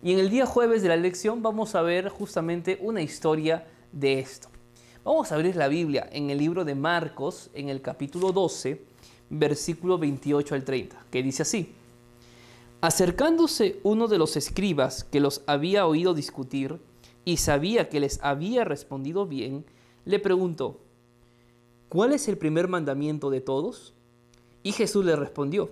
Y 0.03 0.13
en 0.13 0.19
el 0.19 0.29
día 0.29 0.45
jueves 0.45 0.83
de 0.83 0.89
la 0.89 0.95
lección 0.95 1.41
vamos 1.41 1.73
a 1.73 1.81
ver 1.81 2.09
justamente 2.09 2.77
una 2.81 3.01
historia 3.01 3.65
de 3.91 4.19
esto. 4.19 4.49
Vamos 5.03 5.31
a 5.31 5.35
abrir 5.35 5.55
la 5.55 5.67
Biblia 5.67 6.07
en 6.11 6.29
el 6.29 6.37
libro 6.37 6.65
de 6.65 6.75
Marcos, 6.75 7.49
en 7.53 7.69
el 7.69 7.81
capítulo 7.81 8.31
12, 8.31 8.85
versículo 9.29 9.97
28 9.97 10.55
al 10.55 10.63
30, 10.63 11.05
que 11.09 11.23
dice 11.23 11.41
así. 11.43 11.73
Acercándose 12.81 13.79
uno 13.83 14.07
de 14.07 14.17
los 14.17 14.37
escribas 14.37 15.03
que 15.03 15.19
los 15.19 15.41
había 15.47 15.87
oído 15.87 16.13
discutir 16.13 16.79
y 17.23 17.37
sabía 17.37 17.89
que 17.89 17.99
les 17.99 18.19
había 18.21 18.63
respondido 18.63 19.25
bien, 19.25 19.65
le 20.05 20.19
preguntó, 20.19 20.79
¿cuál 21.89 22.13
es 22.13 22.27
el 22.27 22.37
primer 22.37 22.67
mandamiento 22.67 23.29
de 23.29 23.41
todos? 23.41 23.93
Y 24.63 24.71
Jesús 24.71 25.05
le 25.05 25.15
respondió, 25.15 25.69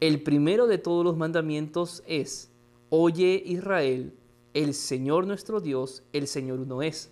el 0.00 0.22
primero 0.22 0.66
de 0.66 0.78
todos 0.78 1.04
los 1.04 1.16
mandamientos 1.16 2.02
es, 2.06 2.50
Oye 2.90 3.42
Israel, 3.44 4.14
el 4.54 4.72
Señor 4.72 5.26
nuestro 5.26 5.60
Dios, 5.60 6.02
el 6.12 6.26
Señor 6.26 6.60
uno 6.60 6.82
es. 6.82 7.10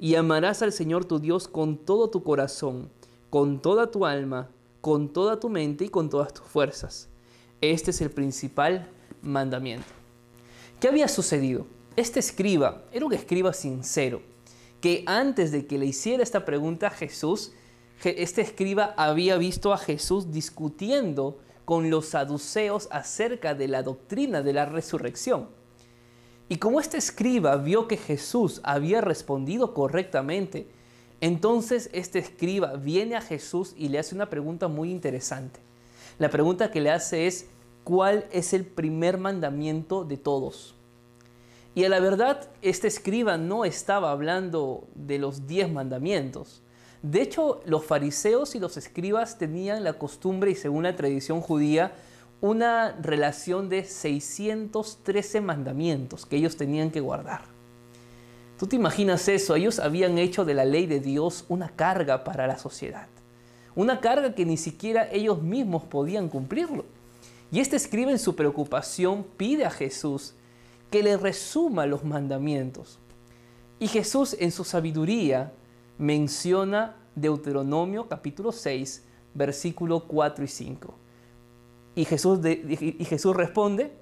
Y 0.00 0.16
amarás 0.16 0.62
al 0.62 0.72
Señor 0.72 1.04
tu 1.04 1.20
Dios 1.20 1.46
con 1.46 1.78
todo 1.78 2.10
tu 2.10 2.22
corazón, 2.22 2.90
con 3.30 3.62
toda 3.62 3.90
tu 3.90 4.04
alma, 4.04 4.50
con 4.80 5.08
toda 5.12 5.38
tu 5.38 5.48
mente 5.48 5.84
y 5.84 5.88
con 5.88 6.10
todas 6.10 6.34
tus 6.34 6.44
fuerzas. 6.44 7.08
Este 7.60 7.92
es 7.92 8.00
el 8.00 8.10
principal 8.10 8.90
mandamiento. 9.22 9.86
¿Qué 10.80 10.88
había 10.88 11.08
sucedido? 11.08 11.66
Este 11.96 12.20
escriba 12.20 12.84
era 12.92 13.06
un 13.06 13.12
escriba 13.12 13.52
sincero, 13.52 14.20
que 14.80 15.02
antes 15.06 15.52
de 15.52 15.66
que 15.66 15.78
le 15.78 15.86
hiciera 15.86 16.22
esta 16.22 16.44
pregunta 16.44 16.88
a 16.88 16.90
Jesús, 16.90 17.52
este 18.04 18.42
escriba 18.42 18.94
había 18.96 19.36
visto 19.36 19.72
a 19.72 19.78
Jesús 19.78 20.30
discutiendo 20.30 21.38
con 21.64 21.90
los 21.90 22.06
saduceos 22.06 22.88
acerca 22.90 23.54
de 23.54 23.68
la 23.68 23.82
doctrina 23.82 24.42
de 24.42 24.52
la 24.52 24.66
resurrección. 24.66 25.48
Y 26.48 26.58
como 26.58 26.80
este 26.80 26.96
escriba 26.96 27.56
vio 27.56 27.88
que 27.88 27.96
Jesús 27.96 28.60
había 28.62 29.00
respondido 29.00 29.74
correctamente, 29.74 30.68
entonces 31.20 31.90
este 31.92 32.18
escriba 32.18 32.74
viene 32.74 33.16
a 33.16 33.20
Jesús 33.20 33.74
y 33.76 33.88
le 33.88 33.98
hace 33.98 34.14
una 34.14 34.30
pregunta 34.30 34.68
muy 34.68 34.90
interesante. 34.90 35.60
La 36.18 36.30
pregunta 36.30 36.70
que 36.70 36.80
le 36.80 36.90
hace 36.90 37.26
es, 37.26 37.46
¿cuál 37.82 38.26
es 38.30 38.52
el 38.52 38.64
primer 38.64 39.18
mandamiento 39.18 40.04
de 40.04 40.18
todos? 40.18 40.76
Y 41.76 41.84
a 41.84 41.88
la 41.88 42.00
verdad, 42.00 42.48
este 42.62 42.88
escriba 42.88 43.36
no 43.36 43.64
estaba 43.64 44.10
hablando 44.10 44.88
de 44.96 45.18
los 45.18 45.46
diez 45.46 45.70
mandamientos, 45.70 46.62
de 47.02 47.22
hecho, 47.22 47.60
los 47.66 47.84
fariseos 47.84 48.56
y 48.56 48.58
los 48.58 48.76
escribas 48.76 49.38
tenían 49.38 49.84
la 49.84 49.92
costumbre, 49.92 50.50
y 50.50 50.54
según 50.56 50.82
la 50.84 50.96
tradición 50.96 51.40
judía, 51.40 51.92
una 52.40 52.96
relación 53.00 53.68
de 53.68 53.84
613 53.84 55.40
mandamientos 55.40 56.26
que 56.26 56.36
ellos 56.36 56.56
tenían 56.56 56.90
que 56.90 57.00
guardar. 57.00 57.42
Tú 58.58 58.66
te 58.66 58.74
imaginas 58.74 59.28
eso, 59.28 59.54
ellos 59.54 59.78
habían 59.78 60.18
hecho 60.18 60.44
de 60.44 60.54
la 60.54 60.64
ley 60.64 60.86
de 60.86 60.98
Dios 60.98 61.44
una 61.48 61.68
carga 61.68 62.24
para 62.24 62.46
la 62.46 62.58
sociedad, 62.58 63.06
una 63.74 64.00
carga 64.00 64.34
que 64.34 64.46
ni 64.46 64.56
siquiera 64.56 65.08
ellos 65.12 65.42
mismos 65.42 65.84
podían 65.84 66.28
cumplirlo. 66.28 66.86
Y 67.52 67.60
este 67.60 67.76
escriba 67.76 68.10
en 68.10 68.18
su 68.18 68.34
preocupación 68.34 69.24
pide 69.36 69.66
a 69.66 69.70
Jesús 69.70 70.34
que 70.90 71.02
le 71.02 71.16
resuma 71.16 71.86
los 71.86 72.04
mandamientos. 72.04 72.98
Y 73.78 73.88
Jesús 73.88 74.36
en 74.38 74.52
su 74.52 74.64
sabiduría 74.64 75.52
menciona 75.98 76.96
Deuteronomio 77.14 78.08
capítulo 78.08 78.52
6, 78.52 79.04
versículo 79.34 80.00
4 80.00 80.44
y 80.44 80.48
5. 80.48 80.94
Y 81.94 82.04
Jesús, 82.04 82.40
y 82.44 83.04
Jesús 83.04 83.34
responde, 83.34 83.92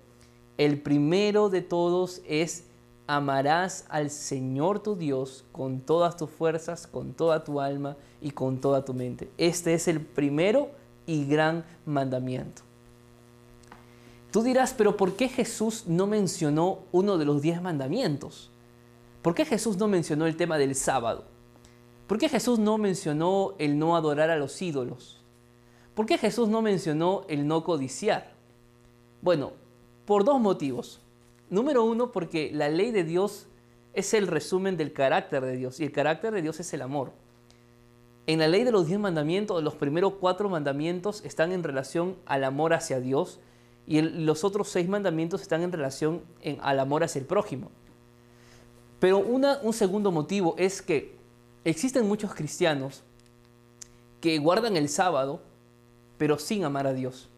el 0.59 0.81
primero 0.81 1.49
de 1.49 1.63
todos 1.63 2.23
es 2.27 2.65
amarás 3.07 3.85
al 3.89 4.11
Señor 4.11 4.83
tu 4.83 4.97
Dios 4.97 5.45
con 5.53 5.81
todas 5.81 6.17
tus 6.17 6.31
fuerzas, 6.31 6.87
con 6.87 7.13
toda 7.13 7.45
tu 7.45 7.61
alma 7.61 7.97
y 8.21 8.31
con 8.31 8.61
toda 8.61 8.85
tu 8.85 8.95
mente. 8.95 9.31
Este 9.37 9.75
es 9.75 9.89
el 9.89 10.01
primero 10.01 10.71
y 11.07 11.27
gran 11.27 11.65
mandamiento. 11.85 12.63
Tú 14.35 14.43
dirás, 14.43 14.75
pero 14.77 14.97
¿por 14.97 15.15
qué 15.15 15.29
Jesús 15.29 15.85
no 15.87 16.09
mencionó 16.09 16.81
uno 16.91 17.19
de 17.19 17.25
los 17.25 17.41
diez 17.41 17.63
mandamientos? 17.63 18.51
¿Por 19.23 19.33
qué 19.33 19.45
Jesús 19.45 19.77
no 19.77 19.87
mencionó 19.87 20.27
el 20.27 20.37
tema 20.37 20.59
del 20.59 20.75
sábado? 20.75 21.23
¿Por 22.09 22.19
qué 22.19 22.29
Jesús 22.29 22.59
no 22.59 22.77
mencionó 22.77 23.55
el 23.61 23.79
no 23.79 23.95
adorar 23.95 24.31
a 24.31 24.37
los 24.37 24.61
ídolos? 24.61 25.23
¿Por 25.95 26.07
qué 26.07 26.19
Jesús 26.19 26.49
no 26.49 26.63
mencionó 26.63 27.25
el 27.29 27.47
no 27.47 27.63
codiciar? 27.63 28.33
Bueno, 29.23 29.53
por 30.05 30.25
dos 30.25 30.41
motivos. 30.41 31.01
Número 31.49 31.85
uno, 31.85 32.11
porque 32.11 32.51
la 32.53 32.69
ley 32.69 32.91
de 32.91 33.05
Dios 33.05 33.47
es 33.93 34.15
el 34.15 34.27
resumen 34.27 34.77
del 34.77 34.93
carácter 34.93 35.45
de 35.45 35.57
Dios 35.57 35.79
y 35.79 35.85
el 35.85 35.93
carácter 35.93 36.35
de 36.35 36.43
Dios 36.43 36.59
es 36.59 36.75
el 36.75 36.83
amor. 36.83 37.13
En 38.27 38.41
la 38.41 38.49
ley 38.49 38.65
de 38.65 38.73
los 38.73 38.89
diez 38.89 38.99
mandamientos, 38.99 39.63
los 39.63 39.77
primeros 39.77 40.15
cuatro 40.15 40.49
mandamientos 40.49 41.25
están 41.25 41.53
en 41.53 41.63
relación 41.63 42.17
al 42.27 42.43
amor 42.43 42.75
hacia 42.75 42.99
Dios 42.99 43.39
y 43.87 44.01
los 44.01 44.45
otros 44.45 44.69
seis 44.69 44.89
mandamientos 44.89 45.43
están 45.43 45.63
en 45.63 45.73
relación 45.73 46.23
al 46.61 46.81
amor 46.81 47.05
hacia 47.05 47.19
el 47.19 47.27
prójimo. 47.27 47.71
Pero 49.01 49.19
un 49.19 49.73
segundo 49.73 50.11
motivo 50.11 50.55
es 50.57 50.81
que 50.81 51.15
Existen 51.65 52.07
muchos 52.07 52.35
cristianos 52.35 53.03
que 54.21 54.39
guardan 54.39 54.77
el 54.77 54.91
sábado, 54.91 55.41
pero 56.19 56.39
sin 56.39 56.63
amar 56.65 56.87
a 56.87 56.93
Dios. 56.93 57.31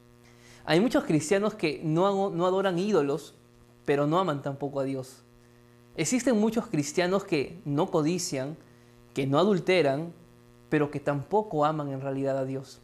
Hay 0.64 0.80
muchos 0.80 1.04
cristianos 1.04 1.54
que 1.54 1.80
no, 1.84 2.30
no 2.30 2.44
adoran 2.44 2.76
ídolos, 2.76 3.34
pero 3.84 4.08
no 4.08 4.18
aman 4.18 4.42
tampoco 4.42 4.80
a 4.80 4.84
Dios. 4.84 5.22
Existen 5.96 6.38
muchos 6.38 6.66
cristianos 6.66 7.22
que 7.22 7.60
no 7.64 7.88
codician, 7.88 8.56
que 9.14 9.28
no 9.28 9.38
adulteran, 9.38 10.12
pero 10.70 10.90
que 10.90 10.98
tampoco 10.98 11.64
aman 11.64 11.90
en 11.90 12.00
realidad 12.00 12.36
a 12.36 12.44
Dios. 12.44 12.80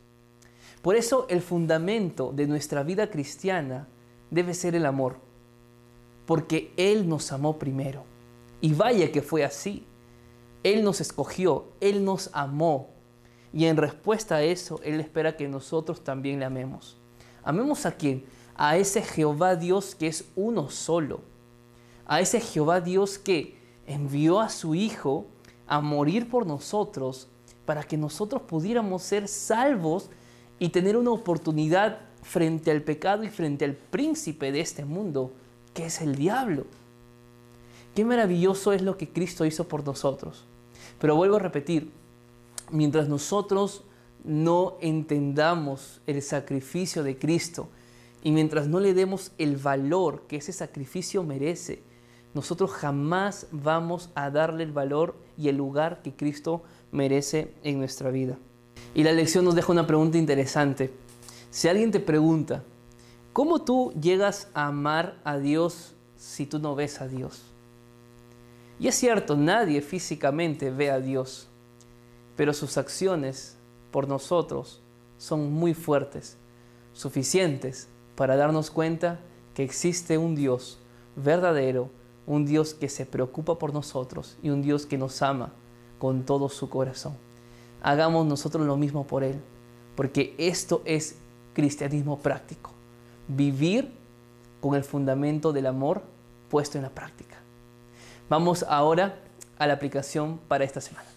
Por 0.82 0.96
eso 0.96 1.26
el 1.28 1.40
fundamento 1.40 2.32
de 2.34 2.48
nuestra 2.48 2.82
vida 2.82 3.08
cristiana 3.08 3.86
debe 4.30 4.52
ser 4.52 4.74
el 4.74 4.84
amor, 4.84 5.16
porque 6.26 6.72
Él 6.76 7.08
nos 7.08 7.30
amó 7.30 7.58
primero. 7.58 8.04
Y 8.60 8.74
vaya 8.74 9.10
que 9.12 9.22
fue 9.22 9.44
así. 9.44 9.86
Él 10.64 10.84
nos 10.84 11.00
escogió, 11.00 11.66
Él 11.80 12.04
nos 12.04 12.30
amó. 12.32 12.90
Y 13.52 13.66
en 13.66 13.76
respuesta 13.76 14.36
a 14.36 14.42
eso, 14.42 14.80
Él 14.82 14.98
espera 15.00 15.36
que 15.36 15.48
nosotros 15.48 16.02
también 16.02 16.40
le 16.40 16.46
amemos. 16.46 16.96
¿Amemos 17.44 17.86
a 17.86 17.92
quién? 17.92 18.24
A 18.56 18.76
ese 18.76 19.02
Jehová 19.02 19.56
Dios 19.56 19.94
que 19.94 20.08
es 20.08 20.24
uno 20.34 20.68
solo. 20.70 21.20
A 22.06 22.20
ese 22.20 22.40
Jehová 22.40 22.80
Dios 22.80 23.18
que 23.18 23.56
envió 23.86 24.40
a 24.40 24.48
su 24.48 24.74
Hijo 24.74 25.26
a 25.66 25.80
morir 25.80 26.28
por 26.28 26.46
nosotros 26.46 27.28
para 27.64 27.82
que 27.82 27.96
nosotros 27.96 28.42
pudiéramos 28.42 29.02
ser 29.02 29.28
salvos 29.28 30.10
y 30.62 30.68
tener 30.68 30.96
una 30.96 31.10
oportunidad 31.10 31.98
frente 32.22 32.70
al 32.70 32.82
pecado 32.82 33.24
y 33.24 33.30
frente 33.30 33.64
al 33.64 33.74
príncipe 33.74 34.52
de 34.52 34.60
este 34.60 34.84
mundo, 34.84 35.32
que 35.74 35.86
es 35.86 36.00
el 36.00 36.14
diablo. 36.14 36.66
Qué 37.96 38.04
maravilloso 38.04 38.72
es 38.72 38.80
lo 38.80 38.96
que 38.96 39.08
Cristo 39.08 39.44
hizo 39.44 39.66
por 39.66 39.84
nosotros. 39.84 40.44
Pero 41.00 41.16
vuelvo 41.16 41.34
a 41.34 41.40
repetir, 41.40 41.90
mientras 42.70 43.08
nosotros 43.08 43.82
no 44.22 44.76
entendamos 44.80 46.00
el 46.06 46.22
sacrificio 46.22 47.02
de 47.02 47.18
Cristo 47.18 47.66
y 48.22 48.30
mientras 48.30 48.68
no 48.68 48.78
le 48.78 48.94
demos 48.94 49.32
el 49.38 49.56
valor 49.56 50.28
que 50.28 50.36
ese 50.36 50.52
sacrificio 50.52 51.24
merece, 51.24 51.82
nosotros 52.34 52.70
jamás 52.70 53.48
vamos 53.50 54.10
a 54.14 54.30
darle 54.30 54.62
el 54.62 54.70
valor 54.70 55.16
y 55.36 55.48
el 55.48 55.56
lugar 55.56 56.02
que 56.02 56.14
Cristo 56.14 56.62
merece 56.92 57.52
en 57.64 57.80
nuestra 57.80 58.12
vida. 58.12 58.38
Y 58.94 59.04
la 59.04 59.12
lección 59.12 59.44
nos 59.44 59.54
deja 59.54 59.72
una 59.72 59.86
pregunta 59.86 60.18
interesante. 60.18 60.92
Si 61.50 61.68
alguien 61.68 61.90
te 61.90 62.00
pregunta, 62.00 62.62
¿cómo 63.32 63.62
tú 63.62 63.92
llegas 64.00 64.48
a 64.54 64.66
amar 64.66 65.18
a 65.24 65.38
Dios 65.38 65.94
si 66.16 66.46
tú 66.46 66.58
no 66.58 66.74
ves 66.74 67.00
a 67.00 67.08
Dios? 67.08 67.42
Y 68.78 68.88
es 68.88 68.94
cierto, 68.94 69.36
nadie 69.36 69.80
físicamente 69.80 70.70
ve 70.70 70.90
a 70.90 70.98
Dios, 70.98 71.48
pero 72.36 72.52
sus 72.52 72.76
acciones 72.76 73.56
por 73.90 74.08
nosotros 74.08 74.80
son 75.18 75.52
muy 75.52 75.74
fuertes, 75.74 76.36
suficientes 76.92 77.88
para 78.16 78.36
darnos 78.36 78.70
cuenta 78.70 79.20
que 79.54 79.62
existe 79.62 80.18
un 80.18 80.34
Dios 80.34 80.78
verdadero, 81.16 81.90
un 82.26 82.44
Dios 82.44 82.74
que 82.74 82.88
se 82.88 83.06
preocupa 83.06 83.58
por 83.58 83.72
nosotros 83.72 84.36
y 84.42 84.50
un 84.50 84.62
Dios 84.62 84.86
que 84.86 84.98
nos 84.98 85.22
ama 85.22 85.52
con 85.98 86.24
todo 86.24 86.48
su 86.48 86.68
corazón. 86.68 87.14
Hagamos 87.82 88.26
nosotros 88.26 88.66
lo 88.66 88.76
mismo 88.76 89.06
por 89.06 89.24
Él, 89.24 89.40
porque 89.96 90.34
esto 90.38 90.82
es 90.84 91.16
cristianismo 91.52 92.18
práctico. 92.18 92.70
Vivir 93.28 93.92
con 94.60 94.74
el 94.74 94.84
fundamento 94.84 95.52
del 95.52 95.66
amor 95.66 96.02
puesto 96.48 96.78
en 96.78 96.84
la 96.84 96.90
práctica. 96.90 97.36
Vamos 98.28 98.64
ahora 98.68 99.18
a 99.58 99.66
la 99.66 99.74
aplicación 99.74 100.38
para 100.48 100.64
esta 100.64 100.80
semana. 100.80 101.08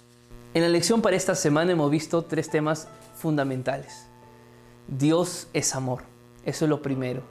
En 0.54 0.64
la 0.64 0.70
lección 0.70 1.02
para 1.02 1.16
esta 1.16 1.36
semana 1.36 1.72
hemos 1.72 1.92
visto 1.92 2.24
tres 2.24 2.50
temas 2.50 2.88
fundamentales. 3.16 4.08
Dios 4.88 5.48
es 5.54 5.76
amor, 5.76 6.04
eso 6.46 6.66
es 6.66 6.70
lo 6.70 6.82
primero. 6.82 7.22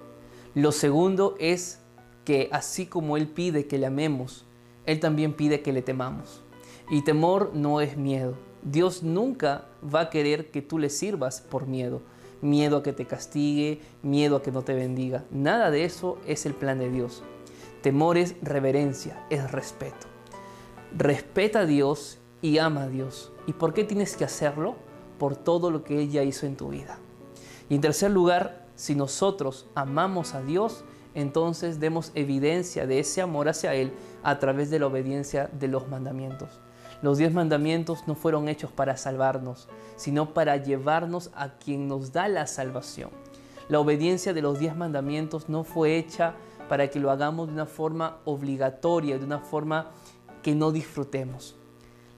Lo 0.55 0.71
segundo 0.73 1.35
es 1.41 1.81
que 2.25 2.49
así 2.53 2.87
como 2.87 3.17
Él 3.17 3.27
pide 3.27 3.67
que 3.67 3.79
le 3.79 3.87
amemos, 3.87 4.45
Él 4.87 5.01
también 5.01 5.33
pide 5.33 5.63
que 5.63 5.73
le 5.73 5.83
temamos. 5.83 6.43
Y 6.91 7.03
temor 7.03 7.51
no 7.55 7.81
es 7.81 7.97
miedo. 7.97 8.37
Dios 8.65 9.03
nunca 9.03 9.67
va 9.83 10.01
a 10.01 10.11
querer 10.11 10.51
que 10.51 10.63
tú 10.63 10.79
le 10.79 10.89
sirvas 10.89 11.43
por 11.43 11.67
miedo. 11.67 12.01
Miedo 12.41 12.79
a 12.79 12.83
que 12.83 12.93
te 12.93 13.07
castigue, 13.07 13.81
miedo 14.03 14.37
a 14.37 14.43
que 14.43 14.53
no 14.53 14.63
te 14.63 14.75
bendiga. 14.75 15.25
Nada 15.31 15.71
de 15.71 15.85
eso 15.85 16.19
es 16.27 16.47
el 16.47 16.55
plan 16.55 16.79
de 16.79 16.91
Dios. 16.91 17.23
Temor 17.83 18.17
es 18.17 18.35
reverencia, 18.43 19.25
es 19.29 19.53
respeto. 19.53 20.07
Respeta 20.97 21.61
a 21.61 21.67
Dios 21.67 22.19
y 22.41 22.59
ama 22.59 22.85
a 22.85 22.89
Dios. 22.89 23.33
¿Y 23.47 23.53
por 23.53 23.75
qué 23.75 23.85
tienes 23.85 24.17
que 24.17 24.25
hacerlo? 24.25 24.77
Por 25.19 25.37
todo 25.37 25.71
lo 25.71 25.85
que 25.85 26.03
Él 26.03 26.11
ya 26.11 26.23
hizo 26.23 26.47
en 26.47 26.57
tu 26.57 26.71
vida. 26.71 26.99
Y 27.69 27.75
en 27.75 27.81
tercer 27.83 28.11
lugar, 28.11 28.67
si 28.75 28.95
nosotros 28.95 29.67
amamos 29.75 30.35
a 30.35 30.43
Dios, 30.43 30.85
entonces 31.15 31.81
demos 31.81 32.13
evidencia 32.15 32.87
de 32.87 33.01
ese 33.01 33.21
amor 33.21 33.49
hacia 33.49 33.75
Él 33.75 33.93
a 34.23 34.39
través 34.39 34.71
de 34.71 34.79
la 34.79 34.87
obediencia 34.87 35.51
de 35.53 35.69
los 35.69 35.89
mandamientos. 35.89 36.61
Los 37.05 37.19
diez 37.19 37.35
mandamientos 37.35 38.05
no 38.07 38.15
fueron 38.15 38.49
hechos 38.49 38.73
para 38.73 38.97
salvarnos, 38.97 39.69
sino 39.95 40.33
para 40.33 40.57
llevarnos 40.57 41.31
a 41.35 41.59
quien 41.59 41.87
nos 41.87 42.15
da 42.15 42.29
la 42.29 42.47
salvación. 42.47 43.11
La 43.69 43.79
obediencia 43.79 44.33
de 44.33 44.41
los 44.41 44.59
diez 44.59 44.75
mandamientos 44.75 45.51
no 45.51 45.65
fue 45.65 45.99
hecha 45.99 46.33
para 46.67 46.89
que 46.89 47.01
lo 47.01 47.11
hagamos 47.11 47.49
de 47.49 47.53
una 47.53 47.67
forma 47.67 48.17
obligatoria, 48.25 49.19
de 49.19 49.25
una 49.27 49.41
forma 49.41 49.91
que 50.43 50.55
no 50.55 50.73
disfrutemos. 50.73 51.57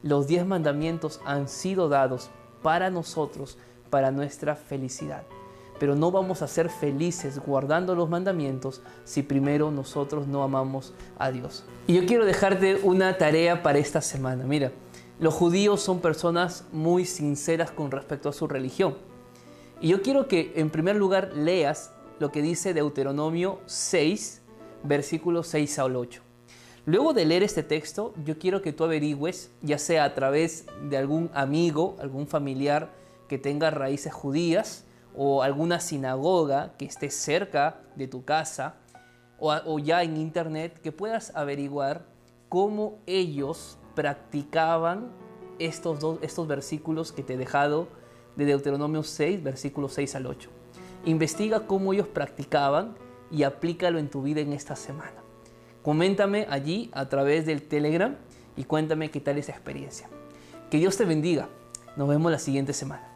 Los 0.05 0.29
diez 0.29 0.47
mandamientos 0.47 1.21
han 1.25 1.49
sido 1.49 1.89
dados 1.89 2.31
para 2.63 2.89
nosotros, 2.89 3.59
para 3.91 4.13
nuestra 4.13 4.55
felicidad 4.55 5.25
pero 5.79 5.95
no 5.95 6.11
vamos 6.11 6.43
a 6.43 6.49
ser 6.49 6.69
felices 6.69 7.39
guardando 7.39 7.95
los 7.95 8.09
mandamientos 8.09 8.83
si 9.05 9.23
primero 9.23 9.71
nosotros 9.71 10.27
no 10.27 10.43
amamos 10.43 10.95
a 11.19 11.31
Dios. 11.31 11.65
Y 11.87 11.95
yo 11.95 12.07
quiero 12.07 12.25
dejarte 12.25 12.81
una 12.83 13.19
tarea 13.19 13.63
para 13.63 13.79
esta 13.79 14.01
semana. 14.01 14.45
Mira, 14.45 14.73
los 15.19 15.35
judíos 15.35 15.81
son 15.81 16.01
personas 16.01 16.65
muy 16.73 17.05
sinceras 17.05 17.71
con 17.71 17.91
respecto 17.91 18.29
a 18.29 18.33
su 18.33 18.47
religión. 18.47 18.97
Y 19.81 19.89
yo 19.89 20.03
quiero 20.03 20.29
que 20.29 20.53
en 20.57 20.71
primer 20.71 20.97
lugar 20.97 21.33
leas 21.35 21.93
lo 22.19 22.33
que 22.33 22.43
dice 22.43 22.75
Deuteronomio 22.75 23.61
6, 23.67 24.43
versículos 24.83 25.49
6 25.49 25.79
al 25.79 25.97
8. 25.97 26.23
Luego 26.87 27.13
de 27.13 27.25
leer 27.25 27.43
este 27.43 27.63
texto, 27.63 28.15
yo 28.25 28.39
quiero 28.39 28.63
que 28.63 28.73
tú 28.73 28.85
averigües, 28.85 29.51
ya 29.61 29.79
sea 29.79 30.05
a 30.05 30.15
través 30.15 30.67
de 30.89 30.97
algún 30.97 31.31
amigo, 31.35 31.97
algún 31.99 32.29
familiar 32.29 32.91
que 33.29 33.39
tenga 33.39 33.71
raíces 33.71 34.15
judías, 34.15 34.86
o 35.17 35.43
alguna 35.43 35.81
sinagoga 35.81 36.75
que 36.77 36.85
esté 36.85 37.11
cerca 37.11 37.81
de 37.97 38.07
tu 38.07 38.25
casa 38.25 38.77
o, 39.39 39.79
ya 39.79 40.03
en 40.03 40.17
internet 40.17 40.81
que 40.81 40.93
puedas 40.93 41.35
averiguar 41.35 42.07
cómo 42.49 42.99
ellos 43.07 43.79
practicaban 43.95 45.09
estos, 45.59 46.01
dos, 46.01 46.19
estos 46.23 46.47
versículos 46.47 47.13
que 47.13 47.23
te 47.23 47.35
he 47.35 47.37
dejado 47.37 47.89
de 48.37 48.45
Deuteronomio 48.45 49.03
6, 49.03 49.43
versículos 49.43 49.95
6 49.95 50.17
al 50.17 50.27
8. 50.27 50.51
Investiga 51.07 51.67
cómo 51.67 51.93
ellos 51.93 52.09
practicaban 52.09 52.95
y 53.31 53.43
aplícalo 53.43 53.99
en 53.99 54.09
tu 54.09 54.23
vida 54.23 54.41
en 54.41 54.53
esta 54.53 54.77
semana. 54.77 55.23
Coméntame 55.83 56.47
allí 56.51 56.91
a 56.93 57.09
través 57.09 57.47
del 57.47 57.63
Telegram 57.63 58.17
y 58.57 58.65
cuéntame 58.65 59.11
qué 59.11 59.21
tal 59.21 59.39
esa 59.39 59.53
experiencia. 59.53 60.09
Que 60.71 60.79
Dios 60.79 60.97
te 60.97 61.05
bendiga. 61.05 61.49
Nos 61.97 62.09
vemos 62.09 62.31
la 62.33 62.39
siguiente 62.39 62.73
semana. 62.73 63.16